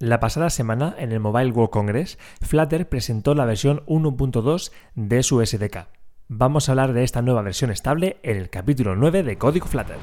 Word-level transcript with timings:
La 0.00 0.20
pasada 0.20 0.48
semana, 0.48 0.94
en 0.96 1.10
el 1.10 1.18
Mobile 1.18 1.50
World 1.50 1.70
Congress, 1.70 2.18
Flutter 2.40 2.88
presentó 2.88 3.34
la 3.34 3.44
versión 3.44 3.84
1.2 3.86 4.70
de 4.94 5.24
su 5.24 5.44
SDK. 5.44 5.88
Vamos 6.28 6.68
a 6.68 6.72
hablar 6.72 6.92
de 6.92 7.02
esta 7.02 7.20
nueva 7.20 7.42
versión 7.42 7.72
estable 7.72 8.20
en 8.22 8.36
el 8.36 8.48
capítulo 8.48 8.94
9 8.94 9.24
de 9.24 9.38
Código 9.38 9.66
Flutter. 9.66 9.96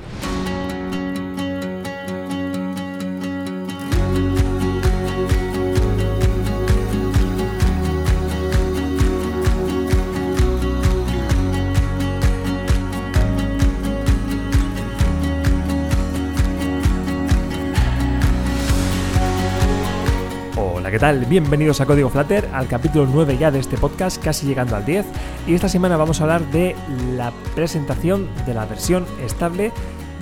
¿Qué 20.96 21.00
tal? 21.00 21.26
Bienvenidos 21.26 21.82
a 21.82 21.86
Código 21.86 22.10
Flutter, 22.10 22.50
al 22.54 22.70
capítulo 22.70 23.06
9 23.06 23.38
ya 23.38 23.52
de 23.52 23.60
este 23.60 23.76
podcast, 23.76 24.24
casi 24.24 24.48
llegando 24.48 24.78
al 24.78 24.86
10. 24.86 25.06
Y 25.46 25.54
esta 25.54 25.68
semana 25.68 25.98
vamos 25.98 26.22
a 26.22 26.24
hablar 26.24 26.50
de 26.52 26.74
la 27.18 27.34
presentación 27.54 28.30
de 28.46 28.54
la 28.54 28.66
versión 28.66 29.06
estable 29.22 29.74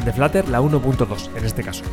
de 0.04 0.12
Flutter, 0.12 0.50
la 0.50 0.62
1.2 0.62 1.30
en 1.38 1.46
este 1.46 1.62
caso. 1.62 1.84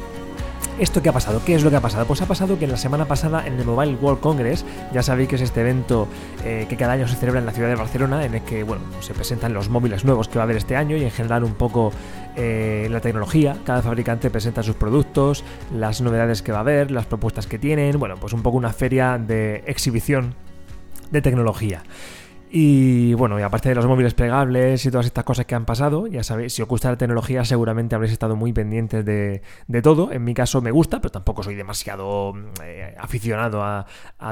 ¿Esto 0.80 1.02
qué 1.02 1.10
ha 1.10 1.12
pasado? 1.12 1.42
¿Qué 1.44 1.54
es 1.54 1.62
lo 1.62 1.68
que 1.68 1.76
ha 1.76 1.82
pasado? 1.82 2.06
Pues 2.06 2.22
ha 2.22 2.26
pasado 2.26 2.58
que 2.58 2.66
la 2.66 2.78
semana 2.78 3.04
pasada 3.04 3.46
en 3.46 3.58
el 3.58 3.66
Mobile 3.66 3.96
World 3.96 4.20
Congress, 4.20 4.64
ya 4.94 5.02
sabéis 5.02 5.28
que 5.28 5.34
es 5.34 5.42
este 5.42 5.60
evento 5.60 6.08
eh, 6.42 6.64
que 6.70 6.78
cada 6.78 6.94
año 6.94 7.06
se 7.06 7.16
celebra 7.16 7.38
en 7.38 7.44
la 7.44 7.52
ciudad 7.52 7.68
de 7.68 7.74
Barcelona, 7.74 8.24
en 8.24 8.36
el 8.36 8.40
que 8.40 8.62
bueno, 8.62 8.82
se 9.00 9.12
presentan 9.12 9.52
los 9.52 9.68
móviles 9.68 10.06
nuevos 10.06 10.28
que 10.28 10.38
va 10.38 10.44
a 10.44 10.44
haber 10.44 10.56
este 10.56 10.76
año 10.76 10.96
y 10.96 11.04
en 11.04 11.10
general 11.10 11.44
un 11.44 11.52
poco 11.52 11.92
eh, 12.34 12.88
la 12.90 13.02
tecnología. 13.02 13.58
Cada 13.66 13.82
fabricante 13.82 14.30
presenta 14.30 14.62
sus 14.62 14.74
productos, 14.74 15.44
las 15.76 16.00
novedades 16.00 16.40
que 16.40 16.50
va 16.50 16.58
a 16.58 16.62
haber, 16.62 16.90
las 16.90 17.04
propuestas 17.04 17.46
que 17.46 17.58
tienen, 17.58 17.98
bueno, 17.98 18.16
pues 18.16 18.32
un 18.32 18.42
poco 18.42 18.56
una 18.56 18.72
feria 18.72 19.18
de 19.18 19.62
exhibición 19.66 20.34
de 21.10 21.20
tecnología. 21.20 21.82
Y 22.52 23.14
bueno, 23.14 23.38
y 23.38 23.42
aparte 23.42 23.68
de 23.68 23.76
los 23.76 23.86
móviles 23.86 24.14
plegables 24.14 24.84
y 24.84 24.90
todas 24.90 25.06
estas 25.06 25.22
cosas 25.22 25.46
que 25.46 25.54
han 25.54 25.64
pasado, 25.64 26.08
ya 26.08 26.24
sabéis, 26.24 26.52
si 26.52 26.62
os 26.62 26.68
gusta 26.68 26.90
la 26.90 26.98
tecnología 26.98 27.44
seguramente 27.44 27.94
habréis 27.94 28.12
estado 28.12 28.34
muy 28.34 28.52
pendientes 28.52 29.04
de, 29.04 29.42
todo. 29.84 30.10
En 30.10 30.24
mi 30.24 30.34
caso 30.34 30.60
me 30.60 30.72
gusta, 30.72 31.00
pero 31.00 31.12
tampoco 31.12 31.44
soy 31.44 31.54
demasiado 31.54 32.32
eh, 32.64 32.96
aficionado 32.98 33.62
a, 33.62 33.86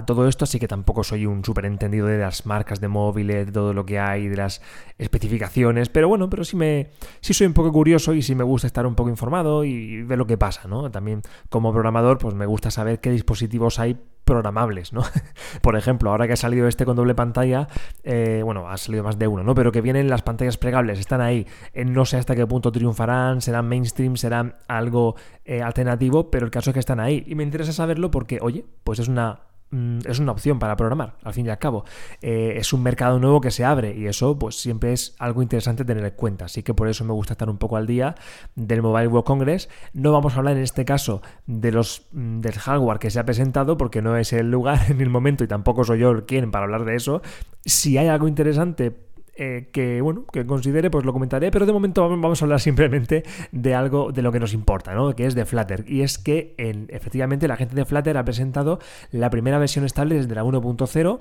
todo 0.04 0.26
esto, 0.26 0.44
así 0.44 0.58
que 0.58 0.66
tampoco 0.66 1.04
soy 1.04 1.26
un 1.26 1.44
súper 1.44 1.66
entendido 1.66 2.08
de 2.08 2.18
las 2.18 2.44
marcas 2.44 2.80
de 2.80 2.88
móviles, 2.88 3.46
de 3.46 3.52
todo 3.52 3.72
lo 3.72 3.86
que 3.86 4.00
hay, 4.00 4.26
de 4.26 4.36
las 4.36 4.62
especificaciones. 4.98 5.88
Pero 5.88 6.08
bueno, 6.08 6.28
pero 6.28 6.42
sí, 6.42 6.56
me, 6.56 6.88
sí 7.20 7.34
soy 7.34 7.46
un 7.46 7.54
poco 7.54 7.70
curioso 7.70 8.14
y 8.14 8.22
sí 8.22 8.34
me 8.34 8.42
gusta 8.42 8.66
estar 8.66 8.84
un 8.84 8.96
poco 8.96 9.10
informado 9.10 9.62
y 9.62 10.02
ver 10.02 10.18
lo 10.18 10.26
que 10.26 10.36
pasa, 10.36 10.66
¿no? 10.66 10.90
También 10.90 11.22
como 11.50 11.72
programador, 11.72 12.18
pues 12.18 12.34
me 12.34 12.46
gusta 12.46 12.72
saber 12.72 13.00
qué 13.00 13.12
dispositivos 13.12 13.78
hay 13.78 13.96
programables, 14.28 14.92
¿no? 14.92 15.02
Por 15.62 15.76
ejemplo, 15.76 16.10
ahora 16.10 16.26
que 16.26 16.34
ha 16.34 16.36
salido 16.36 16.68
este 16.68 16.84
con 16.84 16.96
doble 16.96 17.14
pantalla, 17.14 17.66
eh, 18.04 18.42
bueno, 18.44 18.68
ha 18.68 18.76
salido 18.76 19.02
más 19.02 19.18
de 19.18 19.26
uno, 19.26 19.42
¿no? 19.42 19.54
Pero 19.54 19.72
que 19.72 19.80
vienen 19.80 20.08
las 20.08 20.22
pantallas 20.22 20.58
plegables, 20.58 21.00
están 21.00 21.22
ahí, 21.22 21.46
eh, 21.72 21.84
no 21.86 22.04
sé 22.04 22.18
hasta 22.18 22.36
qué 22.36 22.46
punto 22.46 22.70
triunfarán, 22.70 23.40
serán 23.40 23.66
mainstream, 23.68 24.16
serán 24.16 24.56
algo 24.68 25.16
eh, 25.46 25.62
alternativo, 25.62 26.30
pero 26.30 26.44
el 26.44 26.50
caso 26.50 26.70
es 26.70 26.74
que 26.74 26.80
están 26.80 27.00
ahí 27.00 27.24
y 27.26 27.34
me 27.34 27.42
interesa 27.42 27.72
saberlo 27.72 28.10
porque, 28.10 28.38
oye, 28.42 28.66
pues 28.84 28.98
es 28.98 29.08
una 29.08 29.47
es 29.70 30.18
una 30.18 30.32
opción 30.32 30.58
para 30.58 30.76
programar, 30.76 31.14
al 31.22 31.34
fin 31.34 31.46
y 31.46 31.50
al 31.50 31.58
cabo. 31.58 31.84
Eh, 32.22 32.54
es 32.56 32.72
un 32.72 32.82
mercado 32.82 33.18
nuevo 33.18 33.40
que 33.40 33.50
se 33.50 33.64
abre 33.64 33.94
y 33.94 34.06
eso 34.06 34.38
pues 34.38 34.60
siempre 34.60 34.92
es 34.92 35.14
algo 35.18 35.42
interesante 35.42 35.84
tener 35.84 36.04
en 36.04 36.10
cuenta. 36.12 36.46
Así 36.46 36.62
que 36.62 36.74
por 36.74 36.88
eso 36.88 37.04
me 37.04 37.12
gusta 37.12 37.34
estar 37.34 37.50
un 37.50 37.58
poco 37.58 37.76
al 37.76 37.86
día 37.86 38.14
del 38.54 38.82
Mobile 38.82 39.08
World 39.08 39.26
Congress. 39.26 39.68
No 39.92 40.12
vamos 40.12 40.34
a 40.34 40.38
hablar 40.38 40.56
en 40.56 40.62
este 40.62 40.84
caso 40.84 41.20
de 41.46 41.72
los, 41.72 42.06
mm, 42.12 42.40
del 42.40 42.54
hardware 42.54 42.98
que 42.98 43.10
se 43.10 43.18
ha 43.20 43.24
presentado 43.24 43.76
porque 43.76 44.00
no 44.00 44.16
es 44.16 44.32
el 44.32 44.50
lugar 44.50 44.80
en 44.90 45.00
el 45.00 45.10
momento 45.10 45.44
y 45.44 45.48
tampoco 45.48 45.84
soy 45.84 46.00
yo 46.00 46.24
quien 46.24 46.50
para 46.50 46.64
hablar 46.64 46.84
de 46.84 46.96
eso. 46.96 47.20
Si 47.64 47.98
hay 47.98 48.08
algo 48.08 48.28
interesante 48.28 49.07
eh, 49.40 49.68
que, 49.72 50.00
bueno, 50.00 50.24
que 50.32 50.44
considere, 50.44 50.90
pues 50.90 51.04
lo 51.04 51.12
comentaré, 51.12 51.52
pero 51.52 51.64
de 51.64 51.72
momento 51.72 52.08
vamos 52.08 52.42
a 52.42 52.44
hablar 52.44 52.60
simplemente 52.60 53.22
de 53.52 53.72
algo 53.72 54.10
de 54.10 54.20
lo 54.20 54.32
que 54.32 54.40
nos 54.40 54.52
importa, 54.52 54.94
¿no? 54.94 55.14
Que 55.14 55.26
es 55.26 55.36
de 55.36 55.44
Flutter. 55.44 55.84
Y 55.86 56.02
es 56.02 56.18
que 56.18 56.56
efectivamente 56.88 57.46
la 57.46 57.56
gente 57.56 57.76
de 57.76 57.84
Flutter 57.84 58.16
ha 58.16 58.24
presentado 58.24 58.80
la 59.12 59.30
primera 59.30 59.58
versión 59.58 59.84
estable 59.84 60.16
desde 60.16 60.34
la 60.34 60.42
1.0 60.42 61.20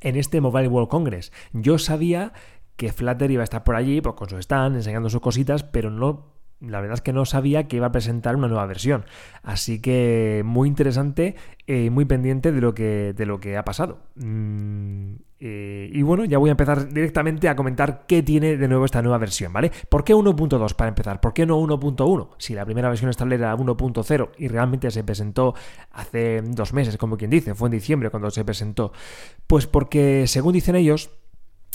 en 0.00 0.16
este 0.16 0.40
Mobile 0.40 0.66
World 0.66 0.88
Congress. 0.88 1.32
Yo 1.52 1.78
sabía 1.78 2.32
que 2.76 2.92
Flutter 2.92 3.30
iba 3.30 3.42
a 3.42 3.44
estar 3.44 3.62
por 3.62 3.76
allí, 3.76 4.00
pues 4.00 4.16
con 4.16 4.28
su 4.28 4.36
stand, 4.38 4.74
enseñando 4.74 5.08
sus 5.08 5.20
cositas, 5.20 5.62
pero 5.62 5.90
no 5.90 6.33
la 6.60 6.80
verdad 6.80 6.94
es 6.94 7.00
que 7.00 7.12
no 7.12 7.24
sabía 7.24 7.68
que 7.68 7.76
iba 7.76 7.86
a 7.86 7.92
presentar 7.92 8.36
una 8.36 8.48
nueva 8.48 8.66
versión. 8.66 9.04
Así 9.42 9.80
que 9.80 10.42
muy 10.44 10.68
interesante 10.68 11.36
y 11.66 11.90
muy 11.90 12.04
pendiente 12.04 12.52
de 12.52 12.60
lo 12.60 12.74
que, 12.74 13.14
de 13.16 13.26
lo 13.26 13.40
que 13.40 13.56
ha 13.56 13.64
pasado. 13.64 13.98
Mm, 14.16 15.14
eh, 15.40 15.90
y 15.92 16.02
bueno, 16.02 16.24
ya 16.24 16.38
voy 16.38 16.48
a 16.48 16.52
empezar 16.52 16.88
directamente 16.88 17.48
a 17.48 17.56
comentar 17.56 18.06
qué 18.06 18.22
tiene 18.22 18.56
de 18.56 18.68
nuevo 18.68 18.84
esta 18.84 19.02
nueva 19.02 19.18
versión, 19.18 19.52
¿vale? 19.52 19.72
¿Por 19.88 20.04
qué 20.04 20.14
1.2 20.14 20.74
para 20.74 20.88
empezar? 20.88 21.20
¿Por 21.20 21.34
qué 21.34 21.44
no 21.44 21.60
1.1? 21.60 22.30
Si 22.38 22.54
la 22.54 22.64
primera 22.64 22.88
versión 22.88 23.10
estable 23.10 23.34
era 23.34 23.54
1.0 23.54 24.30
y 24.38 24.48
realmente 24.48 24.90
se 24.90 25.04
presentó 25.04 25.54
hace 25.90 26.40
dos 26.42 26.72
meses, 26.72 26.96
como 26.96 27.16
quien 27.16 27.30
dice, 27.30 27.54
fue 27.54 27.68
en 27.68 27.72
diciembre 27.72 28.10
cuando 28.10 28.30
se 28.30 28.44
presentó. 28.44 28.92
Pues 29.46 29.66
porque, 29.66 30.26
según 30.26 30.54
dicen 30.54 30.76
ellos, 30.76 31.10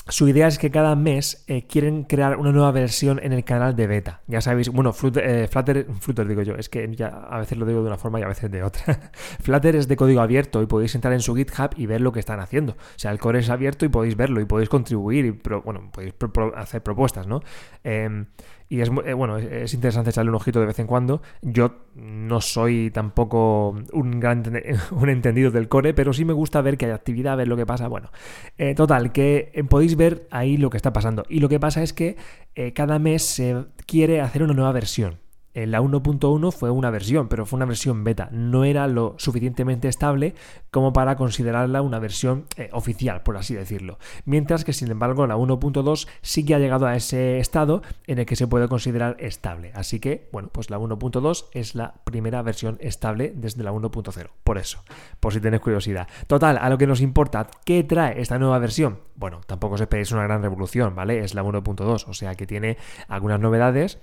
su 0.08 0.28
idea 0.28 0.48
es 0.48 0.58
que 0.58 0.72
cada 0.72 0.96
mes 0.96 1.44
eh, 1.48 1.68
quieren 1.68 2.04
crear 2.04 2.38
una 2.38 2.52
nueva 2.52 2.72
versión 2.72 3.20
en 3.22 3.34
el 3.34 3.44
canal 3.44 3.76
de 3.76 3.88
beta. 3.88 4.22
Ya 4.28 4.42
sabéis, 4.42 4.70
bueno, 4.70 4.90
eh, 4.90 5.48
Flutter, 5.48 5.88
Flutter 6.00 6.28
digo 6.28 6.42
yo, 6.42 6.56
es 6.56 6.70
que 6.70 6.90
ya 6.96 7.08
a 7.08 7.40
veces 7.40 7.58
lo 7.58 7.66
digo 7.66 7.82
de 7.82 7.88
una 7.88 7.98
forma 7.98 8.20
y 8.20 8.24
a 8.24 8.28
veces 8.28 8.50
de 8.50 8.64
otra. 8.64 9.12
Flutter 9.42 9.76
es 9.76 9.88
de 9.88 9.96
código 9.96 10.22
abierto 10.22 10.62
y 10.62 10.66
podéis 10.66 10.96
entrar 10.96 11.14
en 11.14 11.22
su 11.22 11.36
GitHub 11.36 11.72
y 11.76 11.86
ver 11.86 12.02
lo 12.02 12.12
que 12.12 12.20
están 12.20 12.40
haciendo. 12.40 12.74
O 12.74 13.00
sea, 13.00 13.12
el 13.12 13.20
core 13.20 13.40
es 13.40 13.50
abierto 13.50 13.86
y 13.86 13.90
podéis 13.90 14.16
verlo 14.16 14.42
y 14.42 14.46
podéis 14.46 14.70
contribuir 14.70 15.26
y, 15.26 15.32
bueno, 15.32 15.90
podéis 15.92 16.14
hacer 16.56 16.82
propuestas, 16.82 17.28
¿no? 17.28 17.42
Em, 17.84 18.26
y 18.70 18.82
es, 18.82 18.92
eh, 19.06 19.14
bueno, 19.14 19.38
es 19.38 19.74
interesante 19.74 20.12
echarle 20.12 20.30
un 20.30 20.36
ojito 20.36 20.60
de 20.60 20.68
vez 20.68 20.78
en 20.78 20.86
cuando. 20.86 21.24
Yo 21.42 21.88
no 21.96 22.40
soy 22.40 22.92
tampoco 22.92 23.76
un 23.92 24.20
gran 24.20 24.44
un 24.92 25.10
entendido 25.10 25.50
del 25.50 25.68
core, 25.68 25.96
pero 25.96 26.14
sí 26.14 26.24
me 26.24 26.34
gusta 26.34 26.62
ver 26.62 26.78
que 26.78 26.86
hay 26.86 26.92
actividad, 26.92 27.36
ver 27.36 27.48
lo 27.48 27.58
que 27.58 27.66
pasa. 27.66 27.88
Bueno, 27.88 28.12
eh, 28.60 28.76
total, 28.76 29.12
que 29.12 29.52
eh, 29.56 29.64
podéis 29.64 29.96
ver 29.96 30.28
ahí 30.30 30.58
lo 30.58 30.70
que 30.70 30.78
está 30.78 30.94
pasando. 30.94 31.24
Y 31.28 31.40
lo 31.40 31.50
que 31.50 31.60
pasa 31.60 31.82
es 31.82 31.94
que 31.94 32.16
cada 32.76 33.00
mes 33.00 33.24
se 33.24 33.66
quiere 33.86 34.20
hacer 34.20 34.44
una 34.44 34.54
nueva 34.54 34.74
versión. 34.74 35.18
Eh, 35.54 35.66
la 35.66 35.82
1.1 35.82 36.52
fue 36.52 36.70
una 36.70 36.90
versión, 36.92 37.28
pero 37.28 37.46
fue 37.46 37.58
una 37.58 37.66
versión 37.66 38.04
beta. 38.04 38.30
No 38.32 38.64
era 38.64 38.88
lo 38.88 39.16
suficientemente 39.18 39.88
estable 39.88 40.36
como 40.72 40.94
para 40.94 41.16
considerarla 41.16 41.82
una 41.82 42.00
versión 42.00 42.46
eh, 42.56 42.70
oficial, 42.72 43.24
por 43.24 43.38
así 43.38 43.56
decirlo. 43.56 43.98
Mientras 44.26 44.64
que, 44.64 44.74
sin 44.74 44.92
embargo, 44.92 45.26
la 45.28 45.38
1.2 45.38 46.08
sí 46.22 46.46
que 46.46 46.56
ha 46.56 46.60
llegado 46.60 46.86
a 46.86 46.96
ese 46.96 47.40
estado 47.40 47.82
en 48.06 48.20
el 48.20 48.26
que 48.26 48.36
se 48.36 48.48
puede 48.48 48.68
considerar 48.68 49.18
estable. 49.20 49.72
Así 49.74 50.00
que, 50.00 50.30
bueno, 50.32 50.50
pues 50.52 50.70
la 50.70 50.78
1.2 50.78 51.46
es 51.54 51.76
la 51.76 51.96
primera 52.04 52.42
versión 52.42 52.78
estable 52.82 53.34
desde 53.36 53.64
la 53.64 53.72
1.0. 53.72 54.30
Por 54.44 54.58
eso, 54.58 54.84
por 55.20 55.34
si 55.34 55.42
tenéis 55.42 55.62
curiosidad. 55.62 56.08
Total, 56.28 56.58
a 56.58 56.70
lo 56.70 56.78
que 56.78 56.88
nos 56.88 57.02
importa, 57.02 57.48
¿qué 57.66 57.84
trae 57.84 58.22
esta 58.22 58.38
nueva 58.38 58.60
versión? 58.60 59.00
Bueno, 59.16 59.42
tampoco 59.46 59.76
os 59.76 59.82
esperéis 59.82 60.12
una 60.12 60.24
gran 60.24 60.42
revolución, 60.42 60.96
¿vale? 60.96 61.20
Es 61.20 61.34
la 61.34 61.44
1.2, 61.44 62.06
o 62.08 62.14
sea 62.14 62.36
que 62.36 62.48
tiene 62.48 62.78
algunas 63.08 63.40
novedades 63.40 64.00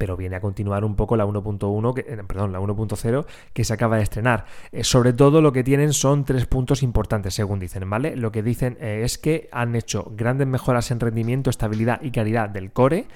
pero 0.00 0.16
viene 0.16 0.36
a 0.36 0.40
continuar 0.40 0.82
un 0.82 0.96
poco 0.96 1.14
la 1.14 1.26
1.1, 1.26 1.98
eh, 1.98 2.24
perdón, 2.26 2.52
la 2.52 2.58
1.0 2.58 3.26
que 3.52 3.64
se 3.64 3.74
acaba 3.74 3.98
de 3.98 4.02
estrenar. 4.02 4.46
Eh, 4.72 4.82
sobre 4.82 5.12
todo 5.12 5.42
lo 5.42 5.52
que 5.52 5.62
tienen 5.62 5.92
son 5.92 6.24
tres 6.24 6.46
puntos 6.46 6.82
importantes, 6.82 7.34
según 7.34 7.60
dicen, 7.60 7.88
¿vale? 7.90 8.16
Lo 8.16 8.32
que 8.32 8.42
dicen 8.42 8.78
eh, 8.80 9.02
es 9.04 9.18
que 9.18 9.50
han 9.52 9.76
hecho 9.76 10.10
grandes 10.16 10.46
mejoras 10.46 10.90
en 10.90 11.00
rendimiento, 11.00 11.50
estabilidad 11.50 12.00
y 12.00 12.12
calidad 12.12 12.48
del 12.48 12.72
core. 12.72 13.08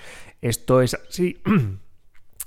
Esto 0.42 0.82
es 0.82 0.92
así. 0.94 1.40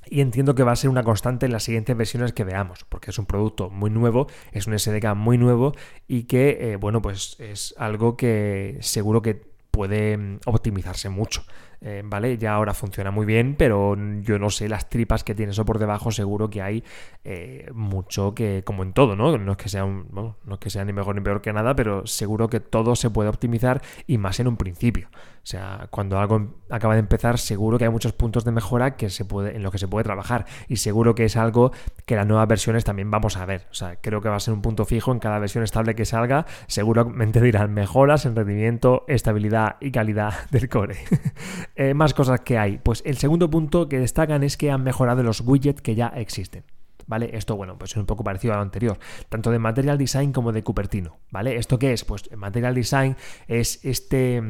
Y 0.09 0.21
entiendo 0.21 0.55
que 0.55 0.63
va 0.63 0.71
a 0.71 0.75
ser 0.77 0.89
una 0.89 1.03
constante 1.03 1.47
en 1.47 1.51
las 1.51 1.63
siguientes 1.63 1.97
versiones 1.97 2.31
que 2.31 2.45
veamos, 2.45 2.85
porque 2.87 3.11
es 3.11 3.19
un 3.19 3.25
producto 3.25 3.69
muy 3.69 3.89
nuevo, 3.89 4.27
es 4.53 4.65
un 4.65 4.79
SDK 4.79 5.15
muy 5.15 5.37
nuevo 5.37 5.73
y 6.07 6.23
que, 6.23 6.77
bueno, 6.79 7.01
pues 7.01 7.35
es 7.39 7.75
algo 7.77 8.15
que 8.15 8.77
seguro 8.79 9.21
que 9.21 9.41
puede 9.77 10.15
mm, 10.15 10.39
optimizarse 10.45 11.09
mucho. 11.09 11.43
Eh, 11.81 12.01
¿vale? 12.03 12.37
Ya 12.37 12.55
ahora 12.55 12.73
funciona 12.73 13.11
muy 13.11 13.25
bien, 13.25 13.55
pero 13.57 13.95
yo 14.21 14.39
no 14.39 14.49
sé 14.49 14.67
las 14.67 14.89
tripas 14.89 15.23
que 15.23 15.35
tiene 15.35 15.51
eso 15.51 15.63
por 15.63 15.77
debajo, 15.77 16.11
seguro 16.11 16.49
que 16.49 16.61
hay 16.61 16.83
eh, 17.23 17.69
mucho 17.73 18.33
que, 18.33 18.63
como 18.65 18.81
en 18.81 18.93
todo, 18.93 19.15
¿no? 19.15 19.37
No 19.37 19.51
es 19.51 19.57
que 19.57 19.69
sea 19.69 19.85
no 19.85 20.35
es 20.51 20.57
que 20.59 20.69
sea 20.71 20.85
ni 20.85 20.93
mejor 20.93 21.15
ni 21.15 21.21
peor 21.21 21.41
que 21.41 21.53
nada, 21.53 21.75
pero 21.75 22.07
seguro 22.07 22.49
que 22.49 22.59
todo 22.59 22.95
se 22.95 23.11
puede 23.11 23.29
optimizar 23.29 23.81
y 24.07 24.17
más 24.17 24.39
en 24.39 24.47
un 24.47 24.57
principio. 24.57 25.09
O 25.47 25.49
sea, 25.49 25.87
cuando 25.91 26.19
algo 26.19 26.55
acaba 26.69 26.95
de 26.95 26.99
empezar, 26.99 27.37
seguro 27.37 27.77
que 27.77 27.85
hay 27.85 27.89
muchos 27.89 28.11
puntos 28.11 28.43
de 28.43 28.51
mejora 28.51 28.97
que 28.97 29.09
se 29.09 29.23
puede, 29.23 29.55
en 29.55 29.63
los 29.63 29.71
que 29.71 29.77
se 29.77 29.87
puede 29.87 30.03
trabajar. 30.03 30.45
Y 30.67 30.75
seguro 30.75 31.15
que 31.15 31.23
es 31.23 31.37
algo 31.37 31.71
que 32.05 32.17
las 32.17 32.27
nuevas 32.27 32.49
versiones 32.49 32.83
también 32.83 33.09
vamos 33.09 33.37
a 33.37 33.45
ver. 33.45 33.65
O 33.71 33.73
sea, 33.73 33.95
creo 33.95 34.19
que 34.19 34.27
va 34.27 34.35
a 34.35 34.41
ser 34.41 34.53
un 34.53 34.61
punto 34.61 34.83
fijo 34.83 35.13
en 35.13 35.19
cada 35.19 35.39
versión 35.39 35.63
estable 35.63 35.95
que 35.95 36.03
salga. 36.03 36.45
Seguramente 36.67 37.39
dirán 37.47 37.73
mejoras 37.73 38.25
en 38.25 38.35
rendimiento, 38.35 39.05
estabilidad 39.07 39.77
y 39.79 39.91
calidad 39.91 40.33
del 40.51 40.67
core. 40.67 40.97
Eh, 41.79 41.93
más 41.93 42.15
cosas 42.15 42.41
que 42.41 42.57
hay. 42.57 42.79
Pues 42.79 43.03
el 43.05 43.17
segundo 43.17 43.51
punto 43.51 43.87
que 43.87 43.99
destacan 43.99 44.43
es 44.43 44.57
que 44.57 44.71
han 44.71 44.83
mejorado 44.83 45.21
los 45.21 45.41
widgets 45.41 45.81
que 45.81 45.93
ya 45.93 46.07
existen. 46.07 46.63
¿vale? 47.05 47.29
Esto, 47.33 47.55
bueno, 47.55 47.77
pues 47.77 47.91
es 47.91 47.97
un 47.97 48.07
poco 48.07 48.23
parecido 48.23 48.53
a 48.53 48.57
lo 48.57 48.63
anterior, 48.63 48.97
tanto 49.29 49.51
de 49.51 49.59
Material 49.59 49.97
Design 49.97 50.33
como 50.33 50.51
de 50.51 50.63
Cupertino, 50.63 51.19
¿vale? 51.31 51.55
¿Esto 51.55 51.79
qué 51.79 51.93
es? 51.93 52.03
Pues 52.03 52.29
Material 52.35 52.75
Design 52.75 53.15
es 53.47 53.79
este 53.85 54.43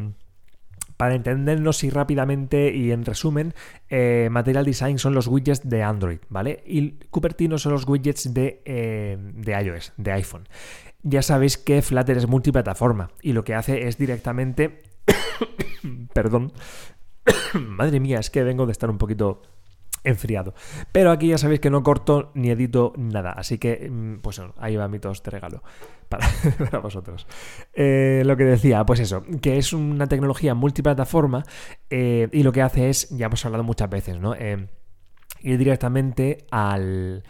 para 0.96 1.14
entendernos 1.14 1.84
y 1.84 1.92
rápidamente 1.92 2.74
y 2.74 2.92
en 2.92 3.06
resumen, 3.06 3.54
eh, 3.90 4.30
Material 4.32 4.66
Design 4.66 4.98
son 4.98 5.14
los 5.14 5.28
widgets 5.28 5.70
de 5.70 5.84
Android, 5.84 6.18
¿vale? 6.30 6.64
Y 6.66 6.94
Cupertino 7.12 7.60
son 7.60 7.74
los 7.74 7.88
widgets 7.88 8.34
de, 8.34 8.64
eh, 8.66 9.18
de 9.20 9.62
iOS, 9.62 9.94
de 9.98 10.12
iPhone. 10.14 10.50
Ya 11.04 11.22
sabéis 11.22 11.60
que 11.60 11.84
Flutter 11.84 12.18
es 12.18 12.28
multiplataforma 12.28 13.12
y 13.22 13.34
lo 13.34 13.44
que 13.44 13.54
hace 13.54 13.88
es 13.88 14.00
directamente... 14.00 14.82
Perdón. 16.14 16.52
Madre 17.54 18.00
mía, 18.00 18.20
es 18.20 18.30
que 18.30 18.44
vengo 18.44 18.66
de 18.66 18.72
estar 18.72 18.90
un 18.90 18.98
poquito 18.98 19.42
enfriado. 20.04 20.54
Pero 20.92 21.12
aquí 21.12 21.28
ya 21.30 21.38
sabéis 21.38 21.60
que 21.60 21.70
no 21.70 21.84
corto 21.84 22.32
ni 22.34 22.50
edito 22.50 22.94
nada, 22.98 23.32
así 23.32 23.58
que 23.58 23.90
mm, 23.90 24.20
pues 24.22 24.42
ahí 24.58 24.76
va 24.76 24.88
mi 24.88 25.00
tos 25.00 25.22
de 25.24 25.32
regalo 25.32 25.64
para, 26.10 26.28
vosotros. 26.80 27.28
Eh, 27.74 28.24
lo 28.26 28.38
que 28.38 28.46
decía, 28.46 28.86
pues 28.86 29.00
eso, 29.00 29.24
que 29.42 29.58
es 29.58 29.74
una 29.74 30.08
tecnología 30.08 30.54
multiplataforma 30.54 31.44
eh, 31.90 32.30
y 32.32 32.44
lo 32.44 32.52
que 32.52 32.62
hace 32.62 32.90
es, 32.90 33.10
ya 33.10 33.26
hemos 33.28 33.46
hablado 33.46 33.64
muchas 33.64 33.90
veces, 33.90 34.20
¿no? 34.20 34.34
Eh, 34.36 34.68
ir 35.42 35.58
directamente 35.58 36.46
al, 36.52 37.24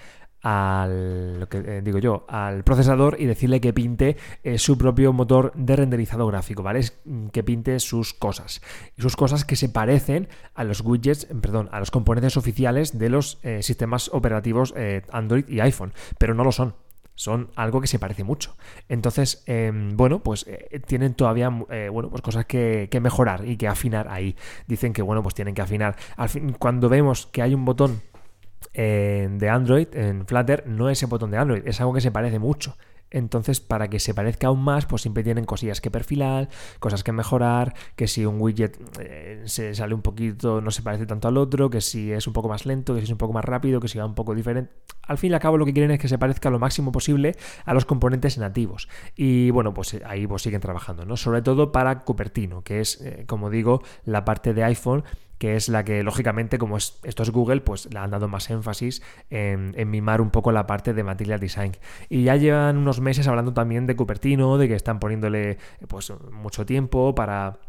al, 0.47 1.41
lo 1.41 1.49
que 1.49 1.57
eh, 1.57 1.81
digo 1.83 1.99
yo, 1.99 2.25
al 2.29 2.63
procesador 2.63 3.17
y 3.19 3.25
decirle 3.25 3.59
que 3.59 3.73
pinte 3.73 4.15
eh, 4.45 4.57
su 4.57 4.77
propio 4.77 5.11
motor 5.11 5.51
de 5.55 5.75
renderizado 5.75 6.25
gráfico, 6.25 6.63
¿vale? 6.63 6.85
Mm, 7.03 7.27
que 7.27 7.43
pinte 7.43 7.77
sus 7.81 8.13
cosas. 8.13 8.61
Y 8.95 9.01
sus 9.01 9.17
cosas 9.17 9.43
que 9.43 9.57
se 9.57 9.67
parecen 9.67 10.29
a 10.55 10.63
los 10.63 10.79
widgets, 10.79 11.27
perdón, 11.41 11.67
a 11.73 11.79
los 11.79 11.91
componentes 11.91 12.37
oficiales 12.37 12.97
de 12.97 13.09
los 13.09 13.39
eh, 13.43 13.61
sistemas 13.61 14.09
operativos 14.13 14.73
Android 15.11 15.47
y 15.49 15.59
iPhone, 15.59 15.93
pero 16.17 16.33
no 16.33 16.43
lo 16.45 16.51
son. 16.53 16.75
Son 17.15 17.49
algo 17.55 17.81
que 17.81 17.87
se 17.87 17.99
parece 17.99 18.23
mucho. 18.23 18.55
Entonces, 18.87 19.43
em, 19.47 19.97
bueno, 19.97 20.19
pues 20.19 20.45
tienen 20.85 21.15
todavía 21.15 21.49
bueno, 21.49 22.09
pues 22.09 22.21
cosas 22.21 22.45
que, 22.45 22.87
que, 22.91 22.99
mejorar 22.99 23.45
y 23.47 23.57
que 23.57 23.67
afinar 23.67 24.07
ahí. 24.07 24.35
Dicen 24.67 24.93
que, 24.93 25.01
bueno, 25.01 25.23
pues 25.23 25.33
tienen 25.33 25.55
que 25.55 25.61
afinar. 25.61 25.95
Al 26.15 26.29
fin, 26.29 26.55
cuando 26.57 26.89
vemos 26.89 27.27
que 27.27 27.41
hay 27.41 27.55
un 27.55 27.65
botón 27.65 28.01
de 28.73 29.49
Android, 29.49 29.87
en 29.93 30.25
Flutter, 30.27 30.65
no 30.67 30.89
es 30.89 31.01
el 31.01 31.09
botón 31.09 31.31
de 31.31 31.37
Android, 31.37 31.63
es 31.65 31.79
algo 31.81 31.93
que 31.93 32.01
se 32.01 32.11
parece 32.11 32.39
mucho. 32.39 32.75
Entonces, 33.09 33.61
para 33.61 33.89
que 33.89 33.99
se 33.99 34.13
parezca 34.13 34.47
aún 34.47 34.61
más, 34.61 34.85
pues 34.85 35.01
siempre 35.01 35.23
tienen 35.23 35.45
cosillas 35.45 35.79
que 35.79 35.89
perfilar, 35.89 36.49
cosas 36.79 37.03
que 37.03 37.11
mejorar, 37.11 37.73
que 37.95 38.07
si 38.07 38.25
un 38.25 38.41
widget 38.41 38.77
eh, 38.99 39.41
se 39.45 39.73
sale 39.75 39.93
un 39.93 40.01
poquito, 40.01 40.59
no 40.61 40.71
se 40.71 40.81
parece 40.81 41.05
tanto 41.05 41.27
al 41.27 41.37
otro, 41.37 41.69
que 41.69 41.79
si 41.79 42.11
es 42.11 42.27
un 42.27 42.33
poco 42.33 42.49
más 42.49 42.65
lento, 42.65 42.93
que 42.93 42.99
si 42.99 43.05
es 43.05 43.11
un 43.11 43.17
poco 43.17 43.33
más 43.33 43.45
rápido, 43.45 43.79
que 43.79 43.87
si 43.87 43.97
va 43.97 44.05
un 44.05 44.15
poco 44.15 44.35
diferente. 44.35 44.71
Al 45.03 45.17
fin 45.17 45.31
y 45.31 45.35
al 45.35 45.39
cabo, 45.39 45.57
lo 45.57 45.65
que 45.65 45.71
quieren 45.71 45.91
es 45.91 45.99
que 45.99 46.09
se 46.09 46.17
parezca 46.17 46.49
lo 46.49 46.59
máximo 46.59 46.91
posible 46.91 47.37
a 47.63 47.73
los 47.73 47.85
componentes 47.85 48.37
nativos. 48.37 48.89
Y 49.15 49.51
bueno, 49.51 49.73
pues 49.73 49.93
eh, 49.93 50.01
ahí 50.05 50.27
pues 50.27 50.41
siguen 50.41 50.59
trabajando, 50.59 51.05
¿no? 51.05 51.15
Sobre 51.15 51.41
todo 51.41 51.71
para 51.71 52.01
Cupertino, 52.01 52.61
que 52.63 52.81
es, 52.81 52.99
eh, 53.01 53.23
como 53.25 53.49
digo, 53.49 53.83
la 54.03 54.25
parte 54.25 54.53
de 54.53 54.65
iPhone 54.65 55.05
que 55.37 55.55
es 55.55 55.69
la 55.69 55.83
que, 55.83 56.03
lógicamente, 56.03 56.57
como 56.57 56.77
esto 56.77 57.23
es 57.23 57.29
Google, 57.29 57.61
pues 57.61 57.91
le 57.91 57.99
han 57.99 58.11
dado 58.11 58.27
más 58.27 58.49
énfasis 58.49 59.01
en, 59.29 59.73
mimar 59.89 60.21
un 60.21 60.31
poco 60.31 60.51
la 60.51 60.67
parte 60.67 60.93
de 60.93 61.03
Material 61.03 61.39
Design. 61.39 61.73
Y 62.09 62.23
ya 62.23 62.35
llevan 62.35 62.77
unos 62.77 62.99
meses 62.99 63.27
hablando 63.27 63.53
también 63.53 63.87
de 63.87 63.95
Cupertino, 63.95 64.57
de 64.57 64.67
que 64.67 64.75
están 64.75 64.99
poniéndole 64.99 65.57
pues 65.87 66.11
mucho 66.31 66.65
tiempo 66.65 67.13
para 67.13 67.59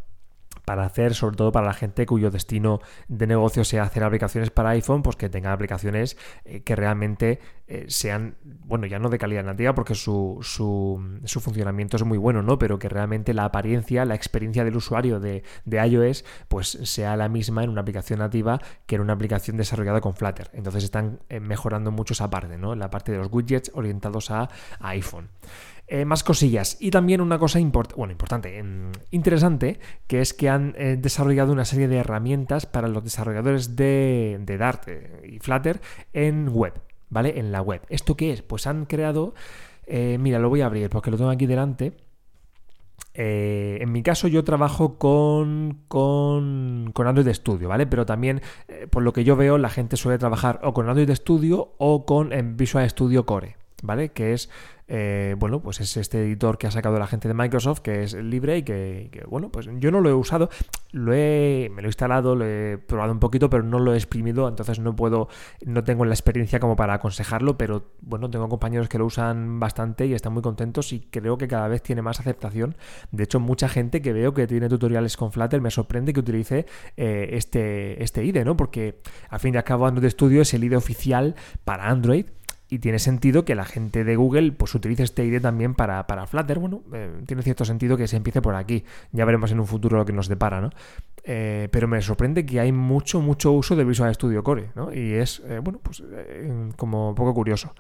para 0.69 0.85
hacer, 0.85 1.15
sobre 1.15 1.35
todo 1.35 1.51
para 1.51 1.67
la 1.67 1.73
gente 1.73 2.05
cuyo 2.05 2.31
destino 2.31 2.81
de 3.09 3.27
negocio 3.27 3.65
sea 3.65 3.85
hacer 3.85 4.05
aplicaciones 4.05 4.51
para 4.51 4.69
iPhone, 4.69 5.01
pues 5.03 5.17
que 5.17 5.31
tengan 5.31 5.53
aplicaciones 5.53 6.19
eh, 6.45 6.61
que 6.61 6.77
realmente 6.77 7.41
eh, 7.69 7.87
sean, 7.89 8.37
bueno, 8.67 8.85
ya 8.85 8.99
no 8.99 9.09
de 9.09 9.17
calidad 9.17 9.45
nativa, 9.45 9.75
porque 9.75 9.95
su, 9.95 10.41
su, 10.43 11.21
su, 11.25 11.41
funcionamiento 11.41 11.97
es 11.97 12.05
muy 12.05 12.19
bueno, 12.19 12.43
¿no? 12.43 12.59
Pero 12.59 12.79
que 12.79 12.91
realmente 12.91 13.33
la 13.33 13.47
apariencia, 13.47 14.05
la 14.05 14.15
experiencia 14.15 14.63
del 14.63 14.77
usuario 14.77 15.21
de, 15.21 15.43
de, 15.65 15.87
iOS, 15.87 16.27
pues 16.49 16.69
sea 16.83 17.17
la 17.17 17.31
misma 17.31 17.65
en 17.65 17.71
una 17.71 17.81
aplicación 17.81 18.19
nativa 18.19 18.61
que 18.85 18.97
en 18.97 19.01
una 19.01 19.15
aplicación 19.15 19.57
desarrollada 19.57 20.03
con 20.03 20.17
Flutter. 20.17 20.51
Entonces 20.53 20.85
están 20.85 21.21
eh, 21.31 21.41
mejorando 21.41 21.91
mucho 21.93 22.13
esa 22.13 22.29
parte, 22.29 22.59
¿no? 22.59 22.75
La 22.75 22.91
parte 22.91 23.11
de 23.11 23.17
los 23.17 23.29
widgets 23.33 23.71
orientados 23.73 24.31
a, 24.31 24.51
a 24.81 24.89
iPhone. 24.91 25.31
Eh, 25.91 26.05
más 26.05 26.23
cosillas. 26.23 26.77
Y 26.81 26.91
también 26.91 27.23
una 27.23 27.39
cosa 27.39 27.59
bueno, 27.97 28.13
importante, 28.13 28.59
em, 28.59 28.93
interesante, 29.11 29.81
que 30.07 30.21
es 30.21 30.35
que 30.35 30.51
han 30.51 30.75
eh, 30.77 30.99
desarrollado 31.01 31.51
una 31.51 31.65
serie 31.65 31.89
de 31.89 31.97
herramientas 31.97 32.67
para 32.67 32.89
los 32.89 33.03
desarrolladores 33.03 33.75
de, 33.75 34.39
Dart 34.59 34.83
eh, 34.87 35.23
y 35.25 35.39
Flutter 35.39 35.81
en 36.13 36.51
web, 36.51 36.75
¿vale? 37.09 37.39
En 37.39 37.53
la 37.53 37.63
web. 37.63 37.81
¿Esto 37.89 38.19
qué 38.19 38.33
es? 38.33 38.43
Pues 38.43 38.67
han 38.67 38.85
creado, 38.85 39.35
mira, 39.89 40.39
lo 40.39 40.51
voy 40.51 40.61
a 40.61 40.67
abrir 40.67 40.91
porque 40.91 41.11
lo 41.11 41.17
tengo 41.17 41.31
aquí 41.31 41.47
delante. 41.47 41.95
en 43.15 43.91
mi 43.91 44.03
caso 44.03 44.29
yo 44.29 44.45
trabajo 44.45 44.99
con, 44.99 45.85
con, 45.89 46.91
con, 46.93 47.07
Android 47.07 47.33
Studio, 47.33 47.69
¿vale? 47.69 47.87
Pero 47.87 48.05
también, 48.05 48.43
por 48.91 49.03
lo 49.03 49.13
que 49.15 49.25
yo 49.25 49.37
veo, 49.37 49.57
la 49.57 49.71
gente 49.71 49.97
suele 49.97 50.19
trabajar 50.19 50.61
o 50.63 50.75
con 50.75 50.89
Android 50.89 51.11
Studio 51.15 51.73
o 51.79 52.05
con 52.05 52.31
Visual 52.57 52.89
Studio 52.91 53.25
Core, 53.25 53.57
¿vale? 53.83 54.11
Que 54.11 54.33
es 54.33 54.49
eh, 54.91 55.37
bueno, 55.39 55.61
pues 55.61 55.81
es 55.81 55.99
este 55.99 56.23
editor 56.25 56.57
que 56.57 56.67
ha 56.67 56.71
sacado 56.71 56.99
la 56.99 57.07
gente 57.07 57.29
de 57.29 57.35
Microsoft, 57.35 57.81
que 57.81 58.03
es 58.03 58.15
libre 58.15 58.57
y 58.57 58.63
que, 58.63 59.23
bueno, 59.29 59.51
pues 59.51 59.69
yo 59.79 59.91
no 59.91 60.01
lo 60.01 60.09
he 60.09 60.15
usado, 60.15 60.49
lo 60.93 61.13
he, 61.13 61.71
me 61.75 61.83
lo 61.83 61.89
he 61.89 61.91
instalado, 61.91 62.35
lo 62.35 62.47
he 62.47 62.79
probado 62.79 63.13
un 63.13 63.19
poquito, 63.19 63.51
pero 63.51 63.63
no 63.63 63.79
lo 63.79 63.93
he 63.93 63.97
exprimido, 63.97 64.49
entonces 64.49 64.79
no 64.79 64.97
puedo, 64.97 65.29
no 65.67 65.85
tengo 65.85 66.07
la 66.07 66.15
experiencia 66.15 66.59
como 66.59 66.75
para 66.75 66.95
aconsejarlo, 66.95 67.59
pero 67.59 67.85
bueno, 68.01 68.31
tengo 68.31 68.49
compañeros 68.49 68.89
que 68.89 68.97
lo 68.97 69.05
usan 69.05 69.61
bastante 69.61 70.07
y 70.07 70.15
están 70.15 70.33
muy 70.33 70.43
contentos 70.43 70.95
y 70.95 71.01
creo 71.01 71.37
que 71.37 71.49
cada 71.49 71.69
vez 71.69 71.83
tiene 71.83 72.01
más 72.01 72.19
aceptación. 72.19 72.75
De 73.13 73.25
hecho, 73.25 73.41
mucha 73.41 73.69
gente 73.69 74.01
que 74.01 74.15
veo 74.15 74.33
que 74.33 74.47
tiene 74.47 74.71
tutoriales 74.71 75.19
con 75.19 75.33
Flutter 75.33 75.61
me 75.61 75.71
sorprende 75.71 76.15
que 76.15 76.21
utilice 76.21 76.65
eh, 76.97 77.29
este, 77.33 78.03
este 78.03 78.25
IDE, 78.25 78.43
¿no? 78.47 78.57
Porque 78.57 79.01
al 79.29 79.41
fin 79.41 79.53
y 79.53 79.59
al 79.59 79.65
cabo 79.65 79.87
Android 79.87 80.09
Studio 80.09 80.41
es 80.41 80.55
el 80.55 80.65
IDE 80.65 80.77
oficial 80.77 81.35
para 81.65 81.91
Android 81.91 82.25
y 82.71 82.79
tiene 82.81 82.99
sentido 82.99 83.45
que 83.45 83.55
la 83.55 83.65
gente 83.65 84.05
de 84.05 84.17
Google 84.17 84.53
pues 84.53 84.75
utilice 84.75 85.03
este 85.03 85.25
IDE 85.25 85.41
también 85.41 85.75
para, 85.75 86.07
para 86.07 86.27
Flutter. 86.27 86.59
Bueno, 86.59 86.83
eh, 86.93 87.11
tiene 87.27 87.43
cierto 87.43 87.65
sentido 87.65 87.97
que 87.97 88.07
se 88.07 88.17
empiece 88.17 88.43
por 88.43 88.55
aquí. 88.55 88.85
Ya 89.13 89.25
veremos 89.25 89.51
en 89.53 89.61
un 89.61 89.67
futuro 89.67 89.97
lo 89.97 90.05
que 90.05 90.13
nos 90.13 90.29
depara, 90.29 90.61
¿no? 90.61 90.71
Eh, 91.25 91.69
pero 91.73 91.89
me 91.89 92.01
sorprende 92.03 92.45
que 92.45 92.61
hay 92.61 92.73
mucho, 92.73 93.21
mucho 93.21 93.53
uso 93.53 93.75
de 93.75 93.85
Visual 93.85 94.15
Studio 94.15 94.43
Core, 94.43 94.71
¿no? 94.75 94.93
Y 94.93 95.15
es, 95.15 95.43
eh, 95.47 95.61
bueno, 95.63 95.81
pues 95.83 96.03
como 96.77 97.11
un 97.11 97.15
poco 97.15 97.35
curioso. 97.35 97.75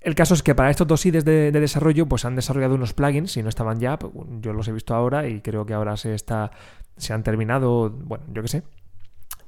El 0.00 0.14
caso 0.14 0.34
es 0.34 0.42
que 0.42 0.54
para 0.54 0.70
estos 0.70 0.86
dos 0.86 1.04
IDEs 1.04 1.24
de, 1.24 1.50
de, 1.50 1.60
desarrollo, 1.60 2.06
pues 2.06 2.24
han 2.24 2.36
desarrollado 2.36 2.76
unos 2.76 2.94
plugins, 2.94 3.32
si 3.32 3.42
no 3.42 3.48
estaban 3.48 3.80
ya, 3.80 3.98
pues, 3.98 4.12
yo 4.40 4.52
los 4.52 4.68
he 4.68 4.72
visto 4.72 4.94
ahora 4.94 5.26
y 5.26 5.40
creo 5.40 5.66
que 5.66 5.74
ahora 5.74 5.96
se 5.96 6.14
está, 6.14 6.52
se 6.96 7.12
han 7.12 7.22
terminado, 7.22 7.90
bueno, 7.90 8.24
yo 8.32 8.42
qué 8.42 8.48
sé, 8.48 8.62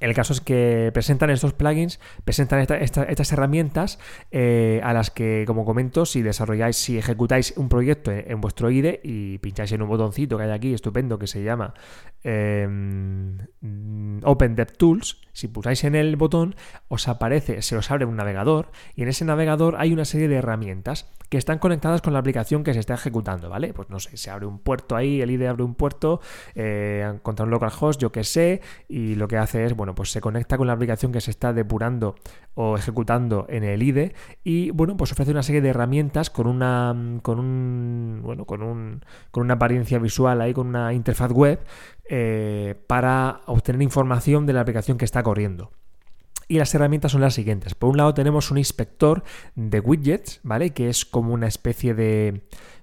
el 0.01 0.13
caso 0.15 0.33
es 0.33 0.41
que 0.41 0.89
presentan 0.93 1.29
estos 1.29 1.53
plugins, 1.53 1.99
presentan 2.25 2.59
estas 2.59 3.31
herramientas 3.31 3.99
eh, 4.31 4.81
a 4.83 4.93
las 4.93 5.11
que, 5.11 5.43
como 5.45 5.63
comento, 5.63 6.05
si 6.05 6.21
desarrolláis, 6.21 6.75
si 6.75 6.97
ejecutáis 6.97 7.53
un 7.55 7.69
proyecto 7.69 8.11
en, 8.11 8.41
vuestro 8.41 8.71
IDE 8.71 8.99
y 9.03 9.37
pincháis 9.37 9.71
en 9.71 9.83
un 9.83 9.89
botoncito 9.89 10.37
que 10.37 10.43
hay 10.43 10.51
aquí, 10.51 10.73
estupendo, 10.73 11.19
que 11.19 11.27
se 11.27 11.43
llama 11.43 11.75
em, 12.23 13.37
Open 14.23 14.55
DevTools, 14.55 15.21
si 15.33 15.47
pulsáis 15.47 15.83
en 15.83 15.95
el 15.95 16.15
botón, 16.15 16.55
os 16.87 17.07
aparece, 17.07 17.61
se 17.61 17.77
os 17.77 17.91
abre 17.91 18.05
un 18.05 18.15
navegador 18.15 18.71
y 18.95 19.03
en 19.03 19.09
ese 19.09 19.23
navegador 19.23 19.75
hay 19.77 19.93
una 19.93 20.05
serie 20.05 20.27
de 20.27 20.35
herramientas 20.35 21.09
que 21.29 21.37
están 21.37 21.59
conectadas 21.59 22.01
con 22.01 22.13
la 22.13 22.19
aplicación 22.19 22.63
que 22.63 22.73
se 22.73 22.79
está 22.79 22.95
ejecutando, 22.95 23.49
¿vale? 23.49 23.73
Pues 23.73 23.89
no 23.89 23.99
sé, 23.99 24.17
se 24.17 24.29
abre 24.29 24.45
un 24.45 24.59
puerto 24.59 24.95
ahí, 24.95 25.21
el 25.21 25.31
IDE 25.31 25.47
abre 25.47 25.63
un 25.63 25.75
puerto 25.75 26.19
eh, 26.55 27.19
un 27.23 27.49
localhost, 27.49 28.01
yo 28.01 28.11
que 28.11 28.23
sé, 28.23 28.61
y 28.89 29.15
lo 29.15 29.27
que 29.27 29.37
hace 29.37 29.65
es, 29.65 29.75
pues 29.95 30.11
se 30.11 30.21
conecta 30.21 30.57
con 30.57 30.67
la 30.67 30.73
aplicación 30.73 31.11
que 31.11 31.21
se 31.21 31.31
está 31.31 31.53
depurando 31.53 32.15
o 32.53 32.77
ejecutando 32.77 33.45
en 33.49 33.63
el 33.63 33.81
IDE 33.83 34.13
y, 34.43 34.71
bueno, 34.71 34.97
pues 34.97 35.11
ofrece 35.11 35.31
una 35.31 35.43
serie 35.43 35.61
de 35.61 35.69
herramientas 35.69 36.29
con 36.29 36.47
una, 36.47 36.95
con 37.21 37.39
un, 37.39 38.21
bueno, 38.23 38.45
con 38.45 38.63
un, 38.63 39.05
con 39.31 39.43
una 39.43 39.55
apariencia 39.55 39.99
visual 39.99 40.41
ahí, 40.41 40.53
con 40.53 40.67
una 40.67 40.93
interfaz 40.93 41.31
web 41.31 41.59
eh, 42.09 42.75
para 42.87 43.41
obtener 43.45 43.81
información 43.81 44.45
de 44.45 44.53
la 44.53 44.61
aplicación 44.61 44.97
que 44.97 45.05
está 45.05 45.23
corriendo. 45.23 45.71
Y 46.47 46.57
las 46.57 46.75
herramientas 46.75 47.13
son 47.13 47.21
las 47.21 47.33
siguientes. 47.33 47.75
Por 47.75 47.89
un 47.91 47.97
lado 47.97 48.13
tenemos 48.13 48.51
un 48.51 48.57
inspector 48.57 49.23
de 49.55 49.79
widgets, 49.79 50.41
¿vale? 50.43 50.71
Que 50.71 50.89
es 50.89 51.05
como 51.05 51.33
una 51.33 51.47
especie 51.47 51.93
de... 51.93 52.41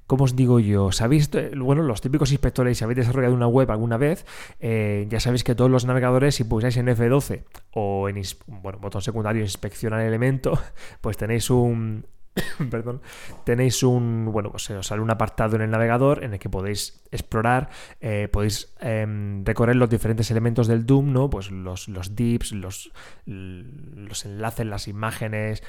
¿Cómo 0.08 0.24
os 0.24 0.34
digo 0.34 0.58
yo? 0.58 0.90
¿Sabéis? 0.90 1.30
Bueno, 1.54 1.82
los 1.82 2.00
típicos 2.00 2.32
inspectores, 2.32 2.78
si 2.78 2.84
habéis 2.84 2.96
desarrollado 2.96 3.34
una 3.34 3.46
web 3.46 3.70
alguna 3.70 3.98
vez, 3.98 4.24
eh, 4.58 5.06
ya 5.10 5.20
sabéis 5.20 5.44
que 5.44 5.54
todos 5.54 5.70
los 5.70 5.84
navegadores, 5.84 6.34
si 6.34 6.44
pulsáis 6.44 6.78
en 6.78 6.86
F12 6.86 7.44
o 7.72 8.08
en 8.08 8.22
bueno, 8.46 8.78
botón 8.78 9.02
secundario 9.02 9.42
inspeccionar 9.42 10.00
elemento, 10.00 10.58
pues 11.02 11.18
tenéis 11.18 11.50
un, 11.50 12.06
perdón, 12.70 13.00
tenéis 13.44 13.82
un, 13.82 14.30
bueno, 14.30 14.50
pues 14.50 14.70
os 14.70 14.86
sale 14.86 15.02
un 15.02 15.10
apartado 15.10 15.56
en 15.56 15.62
el 15.62 15.70
navegador 15.70 16.24
en 16.24 16.34
el 16.34 16.38
que 16.38 16.48
podéis 16.48 17.02
explorar, 17.10 17.70
eh, 18.00 18.28
podéis 18.30 18.74
em, 18.80 19.44
recorrer 19.44 19.76
los 19.76 19.90
diferentes 19.90 20.30
elementos 20.30 20.66
del 20.66 20.86
Doom, 20.86 21.12
¿no? 21.12 21.30
Pues 21.30 21.50
los, 21.50 21.88
los 21.88 22.14
dips, 22.14 22.52
los, 22.52 22.92
los 23.26 24.24
enlaces, 24.24 24.66
las 24.66 24.88
imágenes, 24.88 25.62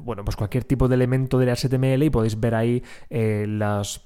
bueno, 0.00 0.24
pues 0.24 0.36
cualquier 0.36 0.64
tipo 0.64 0.88
de 0.88 0.94
elemento 0.94 1.38
del 1.38 1.54
HTML 1.54 2.02
y 2.02 2.10
podéis 2.10 2.38
ver 2.40 2.54
ahí 2.54 2.82
eh, 3.10 3.46
las 3.48 4.02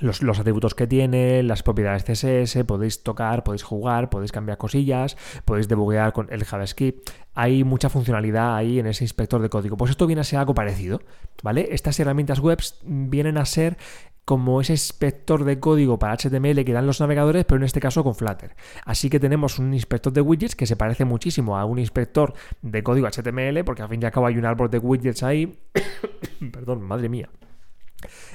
los, 0.00 0.38
atributos 0.38 0.74
que 0.74 0.86
tiene, 0.86 1.42
las 1.42 1.62
propiedades 1.62 2.04
CSS, 2.04 2.64
podéis 2.64 3.02
tocar, 3.02 3.44
podéis 3.44 3.62
jugar, 3.62 4.10
podéis 4.10 4.32
cambiar 4.32 4.58
cosillas, 4.58 5.16
podéis 5.44 5.68
debuguear 5.68 6.12
con 6.12 6.28
el 6.30 6.44
JavaScript. 6.44 7.10
Hay 7.34 7.64
mucha 7.64 7.88
funcionalidad 7.88 8.56
ahí 8.56 8.78
en 8.78 8.86
ese 8.86 9.04
inspector 9.04 9.40
de 9.40 9.48
código. 9.48 9.76
Pues 9.76 9.90
esto 9.90 10.06
viene 10.06 10.20
a 10.20 10.24
ser 10.24 10.38
algo 10.38 10.54
parecido, 10.54 11.00
¿vale? 11.42 11.68
Estas 11.70 11.98
herramientas 11.98 12.40
web 12.40 12.58
vienen 12.84 13.38
a 13.38 13.46
ser 13.46 13.78
como 14.26 14.60
ese 14.60 14.72
inspector 14.72 15.44
de 15.44 15.60
código 15.60 16.00
para 16.00 16.16
HTML 16.16 16.64
que 16.64 16.72
dan 16.72 16.84
los 16.84 17.00
navegadores, 17.00 17.44
pero 17.44 17.58
en 17.58 17.62
este 17.62 17.80
caso 17.80 18.02
con 18.02 18.16
Flutter. 18.16 18.56
Así 18.84 19.08
que 19.08 19.20
tenemos 19.20 19.60
un 19.60 19.72
inspector 19.72 20.12
de 20.12 20.20
widgets 20.20 20.56
que 20.56 20.66
se 20.66 20.76
parece 20.76 21.04
muchísimo 21.04 21.56
a 21.56 21.64
un 21.64 21.78
inspector 21.78 22.34
de 22.60 22.82
código 22.82 23.06
HTML, 23.06 23.64
porque 23.64 23.82
al 23.82 23.88
fin 23.88 24.02
y 24.02 24.04
al 24.04 24.10
cabo 24.10 24.26
hay 24.26 24.36
un 24.36 24.44
árbol 24.44 24.68
de 24.68 24.78
widgets 24.78 25.22
ahí. 25.22 25.56
Perdón, 26.52 26.82
madre 26.82 27.08
mía. 27.08 27.30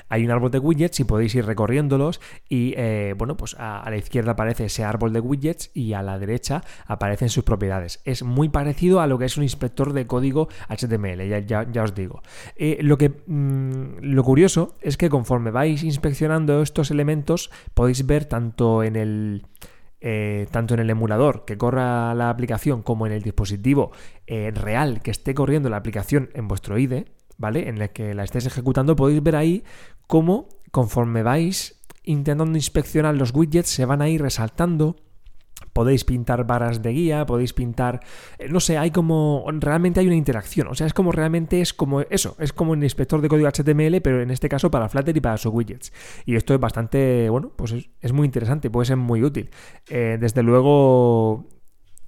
Hay 0.10 0.26
un 0.26 0.32
árbol 0.32 0.52
de 0.52 0.60
widgets 0.60 1.00
y 1.00 1.04
podéis 1.04 1.36
ir 1.36 1.46
recorriéndolos 1.46 2.20
y 2.50 2.74
eh, 2.78 3.14
bueno, 3.18 3.38
pues 3.38 3.56
a, 3.58 3.88
la 3.90 3.98
izquierda 3.98 4.34
aparece 4.34 4.66
ese 4.66 4.84
árbol 4.84 5.14
de 5.14 5.20
widgets 5.20 5.72
y 5.74 5.94
a 5.94 6.02
la 6.02 6.20
derecha 6.20 6.64
aparecen 6.86 7.30
sus 7.30 7.44
propiedades. 7.44 8.02
Es 8.04 8.24
muy 8.24 8.50
parecido 8.50 9.02
a 9.02 9.08
lo 9.08 9.18
que 9.18 9.26
es 9.26 9.38
un 9.38 9.44
inspector 9.44 9.94
de 9.94 10.08
código 10.08 10.50
HTML, 10.70 11.46
ya, 11.46 11.84
os 11.84 11.96
digo. 11.96 12.22
Eh, 12.56 12.80
lo, 12.82 12.98
que, 12.98 13.10
mm, 13.10 14.00
lo 14.02 14.24
curioso 14.24 14.76
es 14.82 14.98
que 14.98 15.10
conforme 15.10 15.52
vais 15.52 15.84
inspeccionando 15.84 16.62
estos 16.62 16.92
elementos 16.92 17.52
podéis 17.74 18.06
ver 18.06 18.26
tanto 18.26 18.84
en 18.84 18.96
el... 18.96 19.46
Eh, 20.04 20.48
tanto 20.50 20.74
en 20.74 20.80
el 20.80 20.90
emulador 20.90 21.46
que 21.46 21.60
corra 21.60 22.16
la 22.16 22.32
aplicación 22.32 22.82
como 22.82 23.06
en 23.06 23.14
el 23.14 23.22
dispositivo 23.22 23.92
real 24.26 25.04
que 25.04 25.12
esté 25.12 25.36
corriendo 25.36 25.70
la 25.70 25.78
aplicación 25.78 26.32
en 26.34 26.48
vuestro 26.48 26.80
IDE, 26.80 27.06
¿vale? 27.38 27.70
En 27.70 27.82
el 27.82 27.90
que 27.90 28.14
la 28.14 28.24
estéis 28.24 28.46
ejecutando, 28.46 28.96
podéis 28.96 29.22
ver 29.24 29.36
ahí 29.36 29.64
cómo 30.08 30.50
conforme 30.72 31.24
vais 31.24 31.82
intentando 32.04 32.58
inspeccionar 32.58 33.16
los 33.16 33.34
widgets 33.34 33.70
se 33.70 33.86
van 33.86 34.02
a 34.02 34.10
ir 34.10 34.22
resaltando. 34.22 34.96
Podéis 35.74 36.04
pintar 36.04 36.46
barras 36.46 36.82
de 36.82 36.92
guía, 36.92 37.26
podéis 37.26 37.54
pintar, 37.54 38.02
eh, 38.40 38.50
no 38.50 38.60
sé, 38.60 38.78
hay 38.78 38.92
como, 38.92 39.46
realmente 39.60 40.02
hay 40.02 40.08
una 40.08 40.16
interacción, 40.16 40.68
o 40.68 40.76
sea, 40.76 40.86
es 40.86 40.94
como 40.94 41.14
realmente 41.14 41.62
es 41.62 41.74
como 41.74 42.02
eso, 42.02 42.36
es 42.40 42.52
como 42.52 42.72
un 42.74 42.84
inspector 42.84 43.22
de 43.22 43.30
código 43.30 43.48
HTML, 43.48 44.02
pero 44.02 44.22
en 44.22 44.32
este 44.32 44.50
caso 44.50 44.70
para 44.70 44.90
Flutter 44.90 45.16
y 45.16 45.22
para 45.22 45.38
sus 45.38 45.54
widgets. 45.54 45.94
Y 46.26 46.36
esto 46.36 46.54
es 46.54 46.60
bastante, 46.60 47.30
bueno, 47.30 47.54
pues 47.56 47.74
es, 48.02 48.12
muy 48.12 48.26
interesante, 48.26 48.70
puede 48.70 48.88
ser 48.88 48.98
muy 48.98 49.24
útil. 49.24 49.50
Eh, 49.88 50.18
desde 50.20 50.44
luego, 50.44 51.48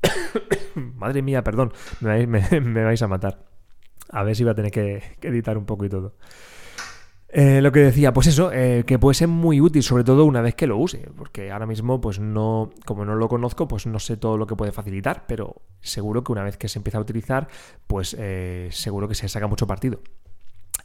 madre 0.75 1.21
mía, 1.21 1.41
perdón, 1.41 1.71
me 2.01 2.83
vais 2.83 3.01
a 3.01 3.07
matar. 3.07 3.52
A 4.13 4.23
ver 4.23 4.35
si 4.35 4.43
va 4.43 4.51
a 4.51 4.55
tener 4.55 4.71
que, 4.71 5.01
editar 5.23 5.57
un 5.57 5.65
poco 5.65 5.85
y 5.85 5.89
todo. 5.89 6.13
Eh, 7.29 7.61
lo 7.61 7.71
que 7.71 7.79
decía, 7.79 8.13
pues 8.13 8.27
eso, 8.27 8.51
eh, 8.53 8.83
que 8.85 8.99
puede 8.99 9.15
ser 9.15 9.27
muy 9.27 9.59
útil, 9.59 9.81
sobre 9.81 10.03
todo 10.03 10.23
una 10.25 10.41
vez 10.41 10.53
que 10.53 10.67
lo 10.67 10.77
use, 10.77 11.09
porque 11.17 11.51
ahora 11.51 11.65
mismo, 11.65 11.99
pues 11.99 12.19
no, 12.19 12.69
como 12.85 13.05
no 13.05 13.15
lo 13.15 13.27
conozco, 13.27 13.67
pues 13.67 13.87
no 13.87 13.97
sé 13.97 14.15
todo 14.15 14.37
lo 14.37 14.45
que 14.45 14.55
puede 14.55 14.71
facilitar, 14.71 15.25
pero 15.27 15.63
seguro 15.81 16.23
que 16.23 16.31
una 16.31 16.43
vez 16.43 16.57
que 16.57 16.67
se 16.69 16.77
empieza 16.77 16.99
a 16.99 17.01
utilizar, 17.01 17.47
pues 17.87 18.15
eh, 18.19 18.69
seguro 18.71 19.07
que 19.07 19.15
se 19.15 19.27
saca 19.27 19.47
mucho 19.47 19.65
partido. 19.65 19.99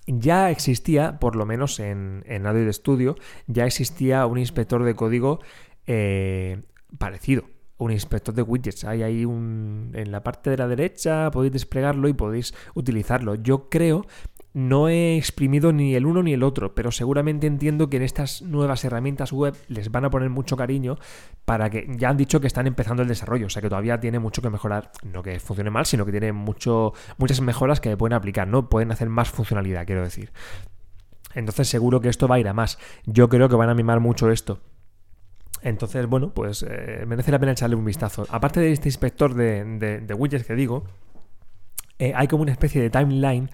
Ya 0.07 0.51
existía, 0.51 1.19
por 1.19 1.37
lo 1.37 1.45
menos 1.45 1.81
en, 1.81 2.25
en 2.27 2.47
Android 2.47 2.73
Studio, 2.73 3.17
ya 3.47 3.67
existía 3.67 4.25
un 4.25 4.39
inspector 4.39 4.83
de 4.85 4.95
código 4.95 5.41
parecido 6.99 7.45
un 7.79 7.93
inspector 7.93 8.35
de 8.35 8.43
widgets. 8.43 8.85
Hay 8.85 9.03
ahí 9.03 9.25
un. 9.25 9.93
En 9.95 10.13
la 10.13 10.23
parte 10.23 10.51
de 10.51 10.57
la 10.57 10.69
derecha 10.69 11.31
podéis 11.31 11.53
desplegarlo 11.53 12.09
y 12.09 12.13
podéis 12.13 12.55
utilizarlo. 12.75 13.35
Yo 13.37 13.69
creo. 13.69 14.07
No 14.55 14.89
he 14.89 15.17
exprimido 15.17 15.73
ni 15.73 15.95
el 15.95 16.07
uno 16.07 16.23
ni 16.23 16.33
el 16.33 16.43
otro, 16.43 16.75
pero 16.75 16.91
seguramente 16.91 17.47
entiendo 17.47 17.91
que 17.91 17.99
en 17.99 18.03
estas 18.03 18.43
nuevas 18.43 18.83
herramientas 18.83 19.31
web 19.31 19.55
les 19.69 19.93
van 19.93 20.07
a 20.07 20.11
poner 20.11 20.31
mucho 20.31 20.57
cariño 20.57 20.97
para 21.45 21.69
que 21.71 21.87
ya 21.97 22.09
han 22.09 22.17
dicho 22.17 22.41
que 22.41 22.47
están 22.47 22.67
empezando 22.67 23.03
el 23.03 23.09
desarrollo, 23.09 23.47
o 23.47 23.51
sea 23.51 23.63
que 23.63 23.69
todavía 23.69 24.01
tiene 24.01 24.19
mucho 24.19 24.41
que 24.41 24.49
mejorar, 24.51 24.91
no 25.05 25.23
que 25.23 25.39
funcione 25.39 25.71
mal, 25.71 25.85
sino 25.87 26.05
que 26.07 26.13
tiene 26.13 26.33
mucho, 26.33 26.95
muchas 27.19 27.41
mejoras 27.43 27.81
que 27.81 27.97
pueden 27.97 28.15
aplicar, 28.15 28.49
¿no? 28.49 28.69
Pueden 28.69 28.91
hacer 28.91 29.11
más 29.11 29.29
funcionalidad, 29.29 29.87
quiero 29.87 30.03
decir. 30.03 30.33
Entonces 31.35 31.69
seguro 31.69 32.01
que 32.01 32.09
esto 32.09 32.27
va 32.27 32.37
a 32.37 32.41
ir 32.41 32.49
a 32.49 32.55
más. 32.55 32.79
Yo 33.05 33.29
creo 33.29 33.49
que 33.49 33.55
van 33.55 33.69
a 33.69 33.75
mimar 33.75 34.01
mucho 34.01 34.31
esto. 34.31 34.61
Entonces, 35.63 36.07
bueno, 36.07 36.33
pues 36.33 36.65
eh, 36.69 37.05
merece 37.07 37.31
la 37.31 37.39
pena 37.39 37.53
echarle 37.53 37.77
un 37.77 37.85
vistazo. 37.85 38.27
Aparte 38.31 38.61
de 38.61 38.73
este 38.73 38.89
inspector 38.89 39.35
de, 39.35 39.65
de 40.01 40.15
widgets 40.15 40.47
que 40.47 40.55
digo, 40.55 40.85
eh, 42.01 42.13
hay 42.15 42.29
como 42.29 42.43
una 42.43 42.53
especie 42.53 42.81
de 42.81 42.91
timeline 42.91 43.51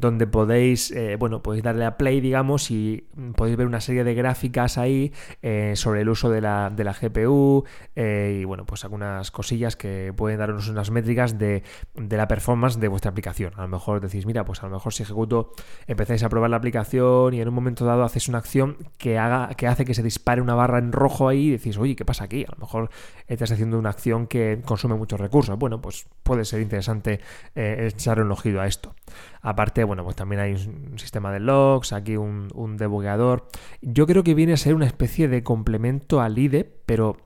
donde 0.00 0.26
podéis, 0.26 0.90
eh, 0.90 1.16
bueno, 1.16 1.42
podéis 1.42 1.64
darle 1.64 1.84
a 1.84 1.96
play, 1.96 2.20
digamos, 2.20 2.70
y 2.70 3.06
podéis 3.36 3.56
ver 3.56 3.66
una 3.66 3.80
serie 3.80 4.04
de 4.04 4.14
gráficas 4.14 4.78
ahí 4.78 5.12
eh, 5.42 5.72
sobre 5.76 6.02
el 6.02 6.08
uso 6.08 6.30
de 6.30 6.40
la, 6.40 6.70
de 6.70 6.84
la 6.84 6.92
GPU 6.92 7.64
y, 7.96 8.44
bueno, 8.44 8.64
pues 8.66 8.84
algunas 8.84 9.30
cosillas 9.30 9.76
que 9.76 10.12
pueden 10.16 10.38
daros 10.38 10.68
unas 10.68 10.90
métricas 10.90 11.38
de, 11.38 11.62
de, 11.94 12.16
la 12.16 12.28
performance 12.28 12.78
de 12.78 12.88
vuestra 12.88 13.10
aplicación. 13.10 13.52
A 13.56 13.62
lo 13.62 13.68
mejor 13.68 14.00
decís, 14.00 14.26
mira, 14.26 14.44
pues 14.44 14.62
a 14.62 14.66
lo 14.66 14.72
mejor 14.72 14.92
si 14.92 15.02
ejecuto, 15.02 15.52
empezáis 15.86 16.22
a 16.22 16.28
probar 16.28 16.50
la 16.50 16.56
aplicación 16.56 17.34
y 17.34 17.40
en 17.40 17.48
un 17.48 17.54
momento 17.54 17.84
dado 17.84 18.04
hacéis 18.04 18.28
una 18.28 18.38
acción 18.38 18.76
que, 18.98 19.18
haga, 19.18 19.48
que 19.54 19.66
hace 19.66 19.84
que 19.84 19.94
se 19.94 20.02
dispare 20.02 20.40
una 20.40 20.54
barra 20.54 20.78
en 20.78 20.92
rojo 20.92 21.28
ahí 21.28 21.48
y 21.48 21.50
decís, 21.50 21.76
oye, 21.78 21.96
¿qué 21.96 22.04
pasa 22.04 22.24
aquí? 22.24 22.44
A 22.44 22.52
lo 22.52 22.58
mejor 22.58 22.90
estás 23.26 23.50
haciendo 23.50 23.78
una 23.78 23.90
acción 23.90 24.26
que 24.26 24.60
consume 24.64 24.94
muchos 24.94 25.18
recursos. 25.18 25.58
Bueno, 25.58 25.80
pues 25.80 26.06
puede 26.22 26.44
ser 26.44 26.60
interesante 26.60 27.20
echar 27.54 28.20
un 28.20 28.30
ojido 28.30 28.60
a 28.60 28.66
esto. 28.66 28.94
Aparte, 29.40 29.84
bueno, 29.88 30.04
pues 30.04 30.14
también 30.14 30.40
hay 30.40 30.52
un 30.52 30.98
sistema 30.98 31.32
de 31.32 31.40
logs, 31.40 31.92
aquí 31.92 32.16
un, 32.16 32.48
un 32.54 32.76
debugueador. 32.76 33.48
Yo 33.82 34.06
creo 34.06 34.22
que 34.22 34.34
viene 34.34 34.52
a 34.52 34.56
ser 34.56 34.74
una 34.74 34.86
especie 34.86 35.26
de 35.26 35.42
complemento 35.42 36.20
al 36.20 36.38
IDE, 36.38 36.64
pero 36.86 37.16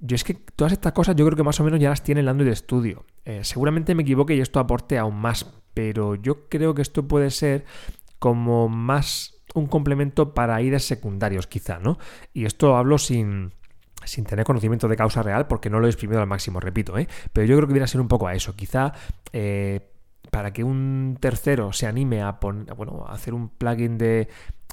yo 0.00 0.14
es 0.14 0.24
que 0.24 0.34
todas 0.34 0.72
estas 0.72 0.92
cosas 0.92 1.16
yo 1.16 1.24
creo 1.24 1.36
que 1.36 1.42
más 1.42 1.58
o 1.60 1.64
menos 1.64 1.80
ya 1.80 1.88
las 1.88 2.02
tiene 2.02 2.20
el 2.20 2.28
Android 2.28 2.54
Studio. 2.54 3.04
Eh, 3.24 3.42
seguramente 3.44 3.94
me 3.94 4.02
equivoque 4.02 4.34
y 4.34 4.40
esto 4.40 4.60
aporte 4.60 4.98
aún 4.98 5.16
más, 5.16 5.46
pero 5.72 6.14
yo 6.14 6.48
creo 6.48 6.74
que 6.74 6.82
esto 6.82 7.08
puede 7.08 7.30
ser 7.30 7.64
como 8.18 8.68
más 8.68 9.34
un 9.54 9.66
complemento 9.66 10.34
para 10.34 10.60
IDEs 10.60 10.84
secundarios, 10.84 11.46
quizá, 11.46 11.78
¿no? 11.78 11.98
Y 12.34 12.44
esto 12.44 12.76
hablo 12.76 12.98
sin 12.98 13.52
sin 14.04 14.24
tener 14.24 14.44
conocimiento 14.44 14.88
de 14.88 14.96
causa 14.96 15.22
real, 15.22 15.48
porque 15.48 15.68
no 15.68 15.80
lo 15.80 15.86
he 15.86 15.90
exprimido 15.90 16.20
al 16.20 16.26
máximo, 16.26 16.60
repito, 16.60 16.96
¿eh? 16.96 17.08
pero 17.32 17.46
yo 17.46 17.56
creo 17.56 17.66
que 17.66 17.74
viene 17.74 17.84
a 17.84 17.88
ser 17.88 18.00
un 18.00 18.08
poco 18.08 18.28
a 18.28 18.34
eso. 18.34 18.54
Quizá 18.54 18.92
eh, 19.32 19.80
para 20.36 20.52
que 20.52 20.62
un 20.62 21.16
tercero 21.18 21.72
se 21.72 21.86
anime 21.86 22.20
a, 22.20 22.38
poner, 22.38 22.74
bueno, 22.74 23.06
a 23.08 23.14
hacer 23.14 23.32
un 23.32 23.48
plugin 23.48 23.96
de, 23.96 24.28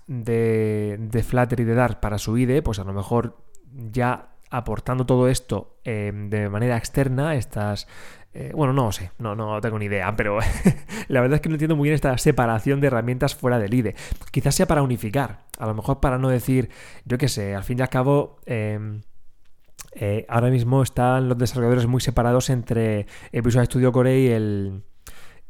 de, 0.08 1.24
Flutter 1.26 1.58
y 1.62 1.64
de 1.64 1.74
Dart 1.74 2.02
para 2.02 2.18
su 2.18 2.38
IDE, 2.38 2.62
pues 2.62 2.80
a 2.80 2.84
lo 2.84 2.92
mejor 2.92 3.38
ya 3.72 4.34
aportando 4.50 5.06
todo 5.06 5.30
esto 5.30 5.78
eh, 5.86 6.12
de 6.14 6.50
manera 6.50 6.76
externa, 6.76 7.36
estas... 7.36 7.88
Eh, 8.34 8.52
bueno, 8.54 8.74
no 8.74 8.92
sé, 8.92 9.12
no, 9.20 9.38
no 9.38 9.62
tengo 9.62 9.80
ni 9.80 9.86
idea, 9.86 10.14
pero 10.18 10.40
la 11.08 11.22
verdad 11.22 11.36
es 11.36 11.42
que 11.42 11.48
no 11.48 11.56
entiendo 11.56 11.78
muy 11.78 11.88
bien 11.88 11.96
esta 11.96 12.18
separación 12.18 12.82
de 12.82 12.88
herramientas 12.88 13.34
fuera 13.34 13.58
del 13.58 13.74
IDE. 13.74 13.96
Quizás 14.32 14.56
sea 14.56 14.68
para 14.68 14.84
unificar, 14.84 15.46
a 15.58 15.66
lo 15.66 15.74
mejor 15.74 16.02
para 16.02 16.18
no 16.18 16.28
decir, 16.28 16.72
yo 17.06 17.18
qué 17.18 17.30
sé, 17.30 17.56
al 17.56 17.64
fin 17.64 17.80
y 17.80 17.84
al 17.84 17.90
cabo... 17.90 18.42
Eh, 19.96 20.26
ahora 20.28 20.50
mismo 20.50 20.82
están 20.82 21.30
los 21.30 21.38
desarrolladores 21.38 21.86
muy 21.86 22.02
separados 22.02 22.50
entre 22.50 23.06
el 23.32 23.44
Visual 23.44 23.68
Studio 23.68 23.92
Core 23.92 24.20
y 24.22 24.28
el, 24.28 24.82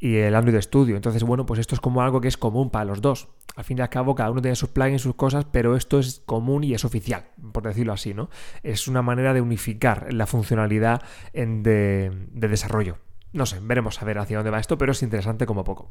y 0.04 0.18
el 0.18 0.36
Android 0.36 0.60
Studio. 0.60 0.98
Entonces, 0.98 1.24
bueno, 1.24 1.46
pues 1.46 1.62
esto 1.62 1.76
es 1.76 1.80
como 1.80 2.02
algo 2.02 2.20
que 2.20 2.28
es 2.28 2.36
común 2.36 2.70
para 2.70 2.84
los 2.84 3.00
dos. 3.00 3.30
Al 3.56 3.64
fin 3.64 3.78
y 3.78 3.82
al 3.82 3.88
cabo, 3.88 4.16
cada 4.16 4.32
uno 4.32 4.42
tiene 4.42 4.58
sus 4.58 4.68
plugins, 4.68 5.02
sus 5.02 5.16
cosas, 5.16 5.46
pero 5.50 5.78
esto 5.78 5.98
es 5.98 6.22
común 6.26 6.66
y 6.66 6.74
es 6.74 6.84
oficial, 6.84 7.28
por 7.54 7.64
decirlo 7.64 7.94
así, 7.94 8.14
¿no? 8.14 8.30
Es 8.64 8.90
una 8.90 9.02
manera 9.02 9.34
de 9.34 9.40
unificar 9.40 10.12
la 10.12 10.28
funcionalidad 10.28 11.04
de, 11.32 12.12
de 12.34 12.48
desarrollo. 12.50 12.98
No 13.32 13.46
sé, 13.46 13.60
veremos 13.62 14.02
a 14.02 14.06
ver 14.06 14.20
hacia 14.20 14.36
dónde 14.36 14.52
va 14.52 14.60
esto, 14.60 14.78
pero 14.78 14.92
es 14.92 15.02
interesante 15.04 15.46
como 15.46 15.64
poco. 15.64 15.90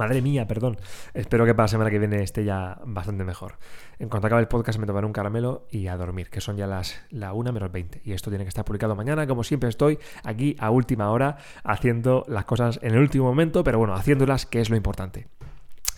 Madre 0.00 0.22
mía, 0.22 0.46
perdón. 0.46 0.78
Espero 1.12 1.44
que 1.44 1.54
para 1.54 1.64
la 1.64 1.68
semana 1.68 1.90
que 1.90 1.98
viene 1.98 2.22
esté 2.22 2.42
ya 2.42 2.80
bastante 2.86 3.22
mejor. 3.22 3.58
En 3.98 4.08
cuanto 4.08 4.28
acabe 4.28 4.40
el 4.40 4.48
podcast 4.48 4.78
me 4.78 4.86
tomaré 4.86 5.06
un 5.06 5.12
caramelo 5.12 5.66
y 5.70 5.88
a 5.88 5.96
dormir, 5.98 6.30
que 6.30 6.40
son 6.40 6.56
ya 6.56 6.66
las 6.66 7.02
la 7.10 7.34
1 7.34 7.52
menos 7.52 7.70
20. 7.70 8.00
Y 8.02 8.12
esto 8.12 8.30
tiene 8.30 8.46
que 8.46 8.48
estar 8.48 8.64
publicado 8.64 8.96
mañana. 8.96 9.26
Como 9.26 9.44
siempre 9.44 9.68
estoy 9.68 9.98
aquí 10.24 10.56
a 10.58 10.70
última 10.70 11.10
hora 11.10 11.36
haciendo 11.64 12.24
las 12.28 12.46
cosas 12.46 12.80
en 12.80 12.94
el 12.94 13.00
último 13.00 13.26
momento, 13.26 13.62
pero 13.62 13.78
bueno, 13.78 13.92
haciéndolas, 13.92 14.46
que 14.46 14.62
es 14.62 14.70
lo 14.70 14.76
importante. 14.76 15.28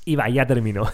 Y 0.04 0.16
va, 0.16 0.28
ya 0.28 0.47
terminó. 0.47 0.85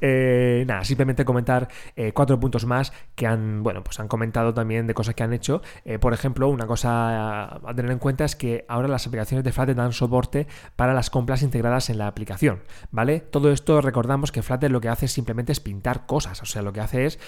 Eh, 0.00 0.64
nada, 0.66 0.84
simplemente 0.84 1.24
comentar 1.24 1.68
eh, 1.96 2.12
cuatro 2.12 2.38
puntos 2.38 2.64
más 2.64 2.92
que 3.14 3.26
han, 3.26 3.62
bueno, 3.62 3.82
pues 3.82 3.98
han 3.98 4.06
comentado 4.06 4.54
también 4.54 4.86
de 4.86 4.94
cosas 4.94 5.14
que 5.14 5.22
han 5.22 5.32
hecho. 5.32 5.60
Eh, 5.84 5.98
por 5.98 6.12
ejemplo, 6.12 6.48
una 6.48 6.66
cosa 6.66 7.56
a 7.56 7.74
tener 7.74 7.90
en 7.90 7.98
cuenta 7.98 8.24
es 8.24 8.36
que 8.36 8.64
ahora 8.68 8.86
las 8.86 9.06
aplicaciones 9.06 9.44
de 9.44 9.52
Flutter 9.52 9.74
dan 9.74 9.92
soporte 9.92 10.46
para 10.76 10.94
las 10.94 11.10
compras 11.10 11.42
integradas 11.42 11.90
en 11.90 11.98
la 11.98 12.06
aplicación, 12.06 12.62
¿vale? 12.90 13.20
Todo 13.20 13.50
esto 13.50 13.80
recordamos 13.80 14.30
que 14.30 14.42
Flutter 14.42 14.70
lo 14.70 14.80
que 14.80 14.88
hace 14.88 15.08
simplemente 15.08 15.52
es 15.52 15.60
pintar 15.60 16.06
cosas, 16.06 16.40
o 16.42 16.46
sea, 16.46 16.62
lo 16.62 16.72
que 16.72 16.80
hace 16.80 17.06
es... 17.06 17.18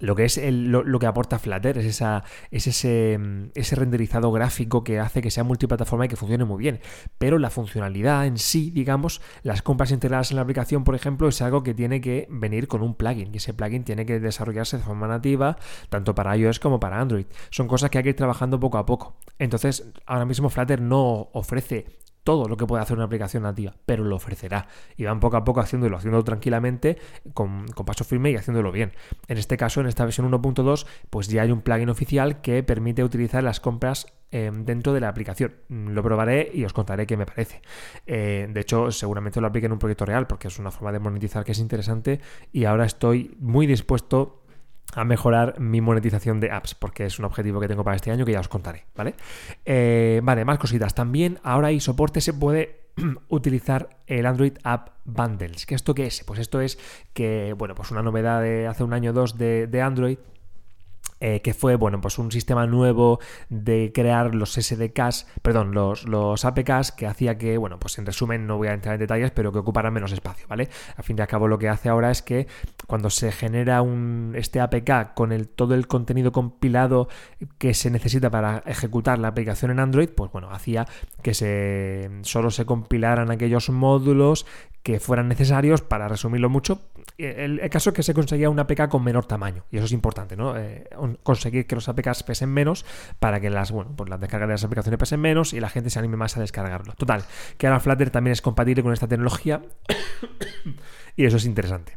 Lo 0.00 0.14
que 0.14 0.24
es 0.24 0.40
lo, 0.42 0.98
que 0.98 1.06
aporta 1.06 1.38
Flutter 1.38 1.78
es, 1.78 1.86
esa, 1.86 2.24
es 2.50 2.66
ese, 2.66 3.18
mm, 3.18 3.50
ese, 3.54 3.76
renderizado 3.76 4.30
gráfico 4.32 4.84
que 4.84 4.98
hace 4.98 5.22
que 5.22 5.30
sea 5.30 5.44
multiplataforma 5.44 6.06
y 6.06 6.08
que 6.08 6.16
funcione 6.16 6.44
muy 6.44 6.58
bien. 6.58 6.80
Pero 7.18 7.38
la 7.38 7.50
funcionalidad 7.50 8.26
en 8.26 8.38
sí, 8.38 8.70
digamos, 8.70 9.20
las 9.42 9.62
compras 9.62 9.90
integradas 9.90 10.30
en 10.30 10.36
la 10.36 10.42
aplicación, 10.42 10.84
por 10.84 10.94
ejemplo, 10.94 11.28
es 11.28 11.40
algo 11.42 11.62
que 11.62 11.74
tiene 11.74 12.00
que 12.00 12.26
venir 12.30 12.68
con 12.68 12.82
un 12.82 12.94
plugin. 12.94 13.30
Y 13.32 13.38
ese 13.38 13.54
plugin 13.54 13.84
tiene 13.84 14.06
que 14.06 14.20
desarrollarse 14.20 14.78
de 14.78 14.82
forma 14.82 15.06
nativa, 15.06 15.56
tanto 15.88 16.14
para 16.14 16.36
iOS 16.36 16.58
como 16.58 16.80
para 16.80 17.00
Android. 17.00 17.26
Son 17.50 17.68
cosas 17.68 17.90
que 17.90 17.98
hay 17.98 18.04
que 18.04 18.10
ir 18.10 18.16
trabajando 18.16 18.60
poco 18.60 18.78
a 18.78 18.86
poco. 18.86 19.16
Entonces, 19.38 19.84
ahora 20.06 20.24
mismo 20.24 20.50
Flutter 20.50 20.80
no 20.80 21.28
ofrece 21.32 22.03
todo 22.24 22.48
lo 22.48 22.56
que 22.56 22.66
puede 22.66 22.82
hacer 22.82 22.96
una 22.96 23.04
aplicación 23.04 23.44
nativa, 23.44 23.76
pero 23.86 24.02
lo 24.02 24.16
ofrecerá. 24.16 24.66
Y 24.96 25.04
van 25.04 25.20
poco 25.20 25.36
a 25.36 25.44
poco 25.44 25.60
haciéndolo, 25.60 25.96
haciéndolo 25.96 26.24
tranquilamente, 26.24 26.98
con, 27.34 27.66
paso 27.66 28.04
firme 28.04 28.30
y 28.30 28.36
haciéndolo 28.36 28.72
bien. 28.72 28.92
En 29.28 29.38
este 29.38 29.56
caso, 29.56 29.80
en 29.80 29.86
esta 29.86 30.04
versión 30.04 30.30
1.2, 30.30 30.86
pues 31.10 31.28
ya 31.28 31.42
hay 31.42 31.52
un 31.52 31.60
plugin 31.60 31.90
oficial 31.90 32.40
que 32.40 32.62
permite 32.62 33.04
utilizar 33.04 33.44
las 33.44 33.60
compras 33.60 34.06
em, 34.30 34.64
dentro 34.64 34.94
de 34.94 35.00
la 35.00 35.08
aplicación. 35.08 35.54
Lo 35.68 36.02
probaré 36.02 36.50
y 36.52 36.64
os 36.64 36.72
contaré 36.72 37.06
qué 37.06 37.16
me 37.16 37.26
parece. 37.26 37.60
Eh, 38.06 38.48
de 38.50 38.60
hecho, 38.60 38.90
seguramente 38.90 39.40
lo 39.40 39.46
aplique 39.46 39.66
en 39.66 39.72
un 39.72 39.78
proyecto 39.78 40.06
real, 40.06 40.26
porque 40.26 40.48
es 40.48 40.58
una 40.58 40.70
forma 40.70 40.92
de 40.92 40.98
monetizar 40.98 41.44
que 41.44 41.52
es 41.52 41.58
interesante 41.58 42.20
y 42.52 42.64
ahora 42.64 42.86
estoy 42.86 43.36
muy 43.38 43.66
dispuesto 43.66 44.43
a 44.94 45.04
mejorar 45.04 45.58
mi 45.60 45.80
monetización 45.80 46.40
de 46.40 46.50
apps, 46.50 46.74
porque 46.74 47.06
es 47.06 47.18
un 47.18 47.24
objetivo 47.24 47.60
que 47.60 47.68
tengo 47.68 47.84
para 47.84 47.96
este 47.96 48.10
año 48.10 48.24
que 48.24 48.32
ya 48.32 48.40
os 48.40 48.48
contaré, 48.48 48.84
¿vale? 48.94 49.14
Eh, 49.64 50.20
vale, 50.22 50.44
más 50.44 50.58
cositas. 50.58 50.94
También 50.94 51.38
ahora 51.42 51.68
hay 51.68 51.80
soporte, 51.80 52.20
se 52.20 52.32
puede 52.32 52.80
utilizar 53.28 53.90
el 54.06 54.26
Android 54.26 54.54
App 54.62 54.90
Bundles. 55.04 55.66
¿Qué 55.66 55.74
esto 55.74 55.94
qué 55.94 56.06
es? 56.06 56.24
Pues 56.24 56.38
esto 56.38 56.60
es 56.60 56.78
que, 57.12 57.54
bueno, 57.56 57.74
pues 57.74 57.90
una 57.90 58.02
novedad 58.02 58.40
de 58.42 58.66
hace 58.66 58.84
un 58.84 58.92
año 58.92 59.10
o 59.10 59.14
dos 59.14 59.36
de, 59.36 59.66
de 59.66 59.82
Android 59.82 60.18
eh, 61.26 61.40
que 61.40 61.54
fue, 61.54 61.76
bueno, 61.76 62.02
pues 62.02 62.18
un 62.18 62.30
sistema 62.30 62.66
nuevo 62.66 63.18
de 63.48 63.92
crear 63.94 64.34
los 64.34 64.52
SDKs, 64.52 65.26
perdón, 65.40 65.72
los, 65.72 66.04
los 66.04 66.44
APKs 66.44 66.92
que 66.92 67.06
hacía 67.06 67.38
que, 67.38 67.56
bueno, 67.56 67.78
pues 67.78 67.96
en 67.96 68.04
resumen 68.04 68.46
no 68.46 68.58
voy 68.58 68.68
a 68.68 68.74
entrar 68.74 68.96
en 68.96 69.00
detalles, 69.00 69.30
pero 69.30 69.50
que 69.50 69.58
ocuparan 69.58 69.94
menos 69.94 70.12
espacio, 70.12 70.46
¿vale? 70.48 70.68
A 70.98 71.02
fin 71.02 71.16
de 71.16 71.26
cabo 71.26 71.48
lo 71.48 71.58
que 71.58 71.70
hace 71.70 71.88
ahora 71.88 72.10
es 72.10 72.20
que 72.20 72.46
cuando 72.86 73.08
se 73.08 73.32
genera 73.32 73.80
un, 73.80 74.34
este 74.36 74.60
APK 74.60 75.14
con 75.14 75.32
el, 75.32 75.48
todo 75.48 75.74
el 75.74 75.86
contenido 75.86 76.30
compilado 76.30 77.08
que 77.56 77.72
se 77.72 77.88
necesita 77.90 78.28
para 78.28 78.62
ejecutar 78.66 79.18
la 79.18 79.28
aplicación 79.28 79.70
en 79.70 79.80
Android, 79.80 80.10
pues 80.10 80.30
bueno, 80.30 80.50
hacía 80.50 80.86
que 81.22 81.32
se, 81.32 82.10
solo 82.20 82.50
se 82.50 82.66
compilaran 82.66 83.30
aquellos 83.30 83.70
módulos 83.70 84.44
que 84.84 85.00
fueran 85.00 85.28
necesarios 85.28 85.80
para 85.80 86.08
resumirlo 86.08 86.50
mucho. 86.50 86.82
El, 87.16 87.58
caso 87.70 87.90
es 87.90 87.96
que 87.96 88.02
se 88.02 88.12
conseguía 88.12 88.50
una 88.50 88.62
APK 88.62 88.88
con 88.88 89.02
menor 89.02 89.24
tamaño, 89.24 89.64
y 89.70 89.78
eso 89.78 89.86
es 89.86 89.92
importante, 89.92 90.36
¿no? 90.36 90.58
Eh, 90.58 90.90
conseguir 91.22 91.66
que 91.66 91.74
los 91.74 91.88
APKs 91.88 92.22
pesen 92.22 92.50
menos 92.50 92.84
para 93.18 93.40
que 93.40 93.48
las, 93.48 93.72
bueno, 93.72 93.92
pues 93.96 94.10
las 94.10 94.20
descargas 94.20 94.46
de 94.48 94.52
las 94.52 94.64
aplicaciones 94.64 94.98
pesen 94.98 95.20
menos 95.20 95.54
y 95.54 95.60
la 95.60 95.70
gente 95.70 95.88
se 95.88 95.98
anime 95.98 96.18
más 96.18 96.36
a 96.36 96.40
descargarlo. 96.40 96.92
Total, 96.94 97.24
que 97.56 97.66
ahora 97.66 97.80
Flutter 97.80 98.10
también 98.10 98.32
es 98.32 98.42
compatible 98.42 98.82
con 98.82 98.92
esta 98.92 99.08
tecnología 99.08 99.62
y 101.16 101.24
eso 101.24 101.38
es 101.38 101.46
interesante. 101.46 101.96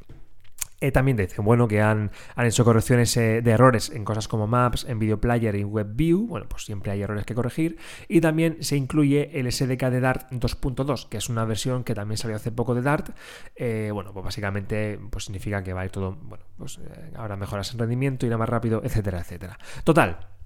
Eh, 0.80 0.92
también 0.92 1.18
dicen, 1.18 1.44
bueno, 1.44 1.68
que 1.68 1.82
han, 1.82 2.12
hecho 2.38 2.64
correcciones 2.64 3.16
eh, 3.18 3.42
de 3.42 3.52
errores 3.52 3.90
en 3.90 4.06
cosas 4.06 4.28
como 4.28 4.46
Maps, 4.46 4.86
en 4.88 5.00
Video 5.00 5.20
Player 5.20 5.56
y 5.56 5.64
WebView. 5.64 6.28
Bueno, 6.28 6.46
pues 6.48 6.66
siempre 6.66 6.92
hay 6.92 7.02
errores 7.02 7.26
que 7.26 7.34
corregir. 7.34 7.78
Y 8.08 8.22
también 8.22 8.58
se 8.62 8.78
incluye 8.78 9.40
el 9.40 9.52
SDK 9.52 9.90
de 9.90 10.00
Dart 10.00 10.32
2.2, 10.32 11.10
que 11.10 11.18
es 11.18 11.30
una 11.30 11.46
versión 11.46 11.84
que 11.84 11.96
también 11.96 12.18
salió 12.18 12.36
hace 12.36 12.52
poco 12.52 12.76
de 12.76 12.84
Dart. 12.84 13.10
Eh, 13.56 13.90
bueno, 13.92 14.14
pues 14.14 14.24
básicamente 14.24 15.00
pues 15.10 15.26
significa 15.26 15.64
que 15.64 15.74
va 15.74 15.82
a 15.82 15.86
ir 15.86 15.92
todo, 15.92 16.16
bueno, 16.22 16.44
pues 16.58 16.80
ahora 17.16 17.36
mejoras 17.36 17.72
en 17.74 17.80
rendimiento, 17.80 18.26
irá 18.26 18.38
más 18.38 18.50
rápido, 18.50 18.82
etcétera, 18.84 19.20
etcétera. 19.20 19.58
Total, 19.84 20.37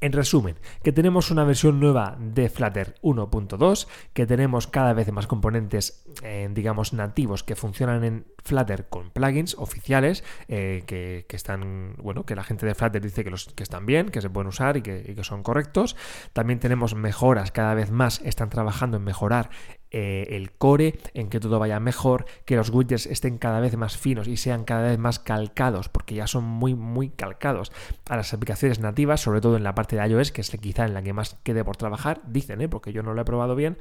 en 0.00 0.12
resumen, 0.12 0.56
que 0.82 0.92
tenemos 0.92 1.30
una 1.30 1.44
versión 1.44 1.80
nueva 1.80 2.16
de 2.18 2.48
Flutter 2.48 2.94
1.2, 3.02 3.86
que 4.12 4.26
tenemos 4.26 4.66
cada 4.66 4.92
vez 4.92 5.10
más 5.12 5.26
componentes, 5.26 6.04
eh, 6.22 6.48
digamos, 6.52 6.92
nativos 6.92 7.42
que 7.42 7.56
funcionan 7.56 8.04
en 8.04 8.26
Flutter 8.44 8.88
con 8.88 9.10
plugins 9.10 9.54
oficiales, 9.58 10.24
eh, 10.48 10.84
que, 10.86 11.26
están, 11.30 11.94
bueno, 11.98 12.24
que 12.24 12.34
la 12.34 12.44
gente 12.44 12.66
de 12.66 12.74
Flutter 12.74 13.02
dice 13.02 13.24
que, 13.24 13.30
los, 13.30 13.46
que 13.46 13.62
están 13.62 13.86
bien, 13.86 14.08
que 14.08 14.20
se 14.20 14.30
pueden 14.30 14.48
usar 14.48 14.76
y 14.76 14.82
que, 14.82 15.04
y 15.08 15.14
que 15.14 15.24
son 15.24 15.42
correctos. 15.42 15.96
También 16.32 16.58
tenemos 16.58 16.94
mejoras, 16.94 17.52
cada 17.52 17.74
vez 17.74 17.90
más 17.90 18.20
están 18.24 18.50
trabajando 18.50 18.96
en 18.96 19.04
mejorar 19.04 19.50
eh, 19.90 20.28
el 20.30 20.52
core, 20.52 20.98
en 21.14 21.28
que 21.28 21.40
todo 21.40 21.58
vaya 21.58 21.80
mejor, 21.80 22.26
que 22.44 22.56
los 22.56 22.70
widgets 22.70 23.06
estén 23.06 23.38
cada 23.38 23.60
vez 23.60 23.76
más 23.76 23.96
finos 23.96 24.28
y 24.28 24.36
sean 24.36 24.64
cada 24.64 24.82
vez 24.82 24.98
más 24.98 25.18
calcados, 25.18 25.88
porque 25.88 26.14
ya 26.14 26.26
son 26.26 26.44
muy, 26.44 26.74
muy 26.74 27.10
calcados 27.10 27.72
a 28.08 28.16
las 28.16 28.32
aplicaciones 28.32 28.78
nativas, 28.78 29.20
sobre 29.20 29.40
todo 29.40 29.56
en 29.56 29.64
la 29.64 29.74
parte 29.74 29.96
de 29.96 30.06
iOS, 30.06 30.32
que 30.32 30.42
es 30.42 30.50
quizá 30.50 30.84
en 30.84 30.94
la 30.94 31.02
que 31.02 31.12
más 31.12 31.36
quede 31.42 31.64
por 31.64 31.76
trabajar, 31.76 32.20
dicen, 32.26 32.60
¿eh? 32.60 32.68
porque 32.68 32.92
yo 32.92 33.02
no 33.02 33.14
lo 33.14 33.22
he 33.22 33.24
probado 33.24 33.56
bien. 33.56 33.78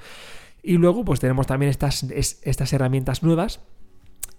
Y 0.64 0.78
luego, 0.78 1.06
pues 1.06 1.20
tenemos 1.20 1.48
también 1.48 1.70
estas, 1.70 2.04
estas 2.04 2.74
herramientas 2.74 3.24
nuevas 3.24 3.62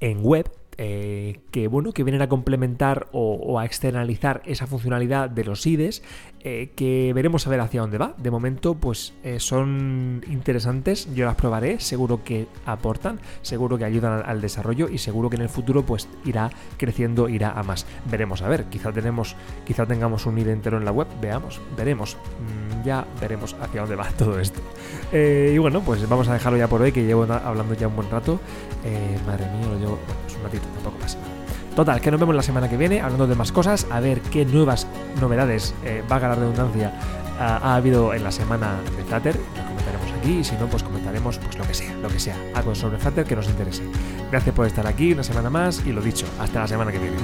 en 0.00 0.22
web 0.22 0.50
eh, 0.82 1.40
que 1.50 1.68
bueno 1.68 1.92
que 1.92 2.04
vienen 2.04 2.22
a 2.22 2.30
complementar 2.30 3.08
o, 3.12 3.58
a 3.58 3.66
externalizar 3.66 4.40
esa 4.46 4.66
funcionalidad 4.66 5.28
de 5.28 5.44
los 5.44 5.66
IDES 5.66 6.02
eh, 6.42 6.70
que 6.74 7.12
veremos 7.14 7.46
a 7.46 7.50
ver 7.50 7.60
hacia 7.60 7.82
dónde 7.82 7.98
va. 7.98 8.14
De 8.16 8.30
momento 8.30 8.74
pues 8.74 9.12
eh, 9.22 9.40
son 9.40 10.24
interesantes 10.30 11.14
yo 11.14 11.26
las 11.26 11.34
probaré 11.34 11.80
seguro 11.80 12.24
que 12.24 12.46
aportan 12.64 13.20
seguro 13.42 13.76
que 13.76 13.84
ayudan 13.84 14.22
al, 14.24 14.40
desarrollo 14.40 14.88
y 14.88 14.96
seguro 14.96 15.28
que 15.28 15.36
en 15.36 15.42
el 15.42 15.50
futuro 15.50 15.84
pues 15.84 16.08
irá 16.24 16.50
creciendo 16.78 17.28
irá 17.28 17.50
a 17.50 17.62
más. 17.62 17.84
Veremos 18.10 18.40
a 18.40 18.48
ver 18.48 18.64
quizá 18.70 18.90
tenemos 18.90 19.36
quizá 19.66 19.84
tengamos 19.84 20.24
un 20.24 20.38
IDE 20.38 20.52
entero 20.52 20.78
en 20.78 20.86
la 20.86 20.92
web 20.92 21.08
veamos 21.20 21.60
veremos. 21.76 22.16
Mm, 22.16 22.59
ya 22.82 23.06
veremos 23.20 23.56
hacia 23.60 23.80
dónde 23.80 23.96
va 23.96 24.08
todo 24.18 24.38
esto 24.38 24.60
y 25.12 25.58
bueno 25.58 25.80
pues 25.80 26.08
vamos 26.08 26.28
a 26.28 26.34
dejarlo 26.34 26.58
ya 26.58 26.68
por 26.68 26.82
hoy 26.82 26.92
que 26.92 27.04
llevo 27.04 27.24
hablando 27.24 27.74
ya 27.74 27.88
un 27.88 27.96
buen 27.96 28.10
rato 28.10 28.40
madre 29.26 29.46
mía 29.46 29.66
lo 29.66 29.78
llevo 29.78 29.98
pues 30.06 30.36
un 30.36 30.42
ratito 30.44 30.66
tampoco 30.74 30.98
más. 31.00 31.16
Total, 31.74 32.00
que 32.00 32.10
nos 32.10 32.18
vemos 32.18 32.34
la 32.34 32.42
semana 32.42 32.68
que 32.68 32.76
viene 32.76 33.00
hablando 33.00 33.26
de 33.26 33.34
más 33.34 33.52
cosas, 33.52 33.86
a 33.90 34.00
ver 34.00 34.20
qué 34.20 34.44
nuevas 34.44 34.86
novedades, 35.20 35.74
eh, 35.84 36.02
vaga 36.08 36.28
la 36.28 36.34
redundancia, 36.34 36.92
ha, 37.38 37.76
habido 37.76 38.12
en 38.12 38.24
la 38.24 38.32
semana 38.32 38.80
de 38.96 39.04
Flutter. 39.04 39.36
Lo 39.36 39.64
comentaremos 39.64 40.12
aquí 40.18 40.38
y 40.38 40.44
si 40.44 40.56
no, 40.56 40.66
pues 40.66 40.82
comentaremos 40.82 41.38
pues 41.38 41.56
lo 41.58 41.64
que 41.64 41.74
sea, 41.74 41.94
lo 41.94 42.08
que 42.08 42.18
sea, 42.18 42.36
algo 42.54 42.74
sobre 42.74 42.98
Flutter 42.98 43.24
que 43.24 43.36
nos 43.36 43.48
interese. 43.48 43.82
Gracias 44.30 44.54
por 44.54 44.66
estar 44.66 44.86
aquí 44.86 45.12
una 45.12 45.22
semana 45.22 45.48
más 45.48 45.84
y 45.86 45.92
lo 45.92 46.02
dicho, 46.02 46.26
hasta 46.40 46.60
la 46.60 46.68
semana 46.68 46.90
que 46.90 46.98
viene. 46.98 47.16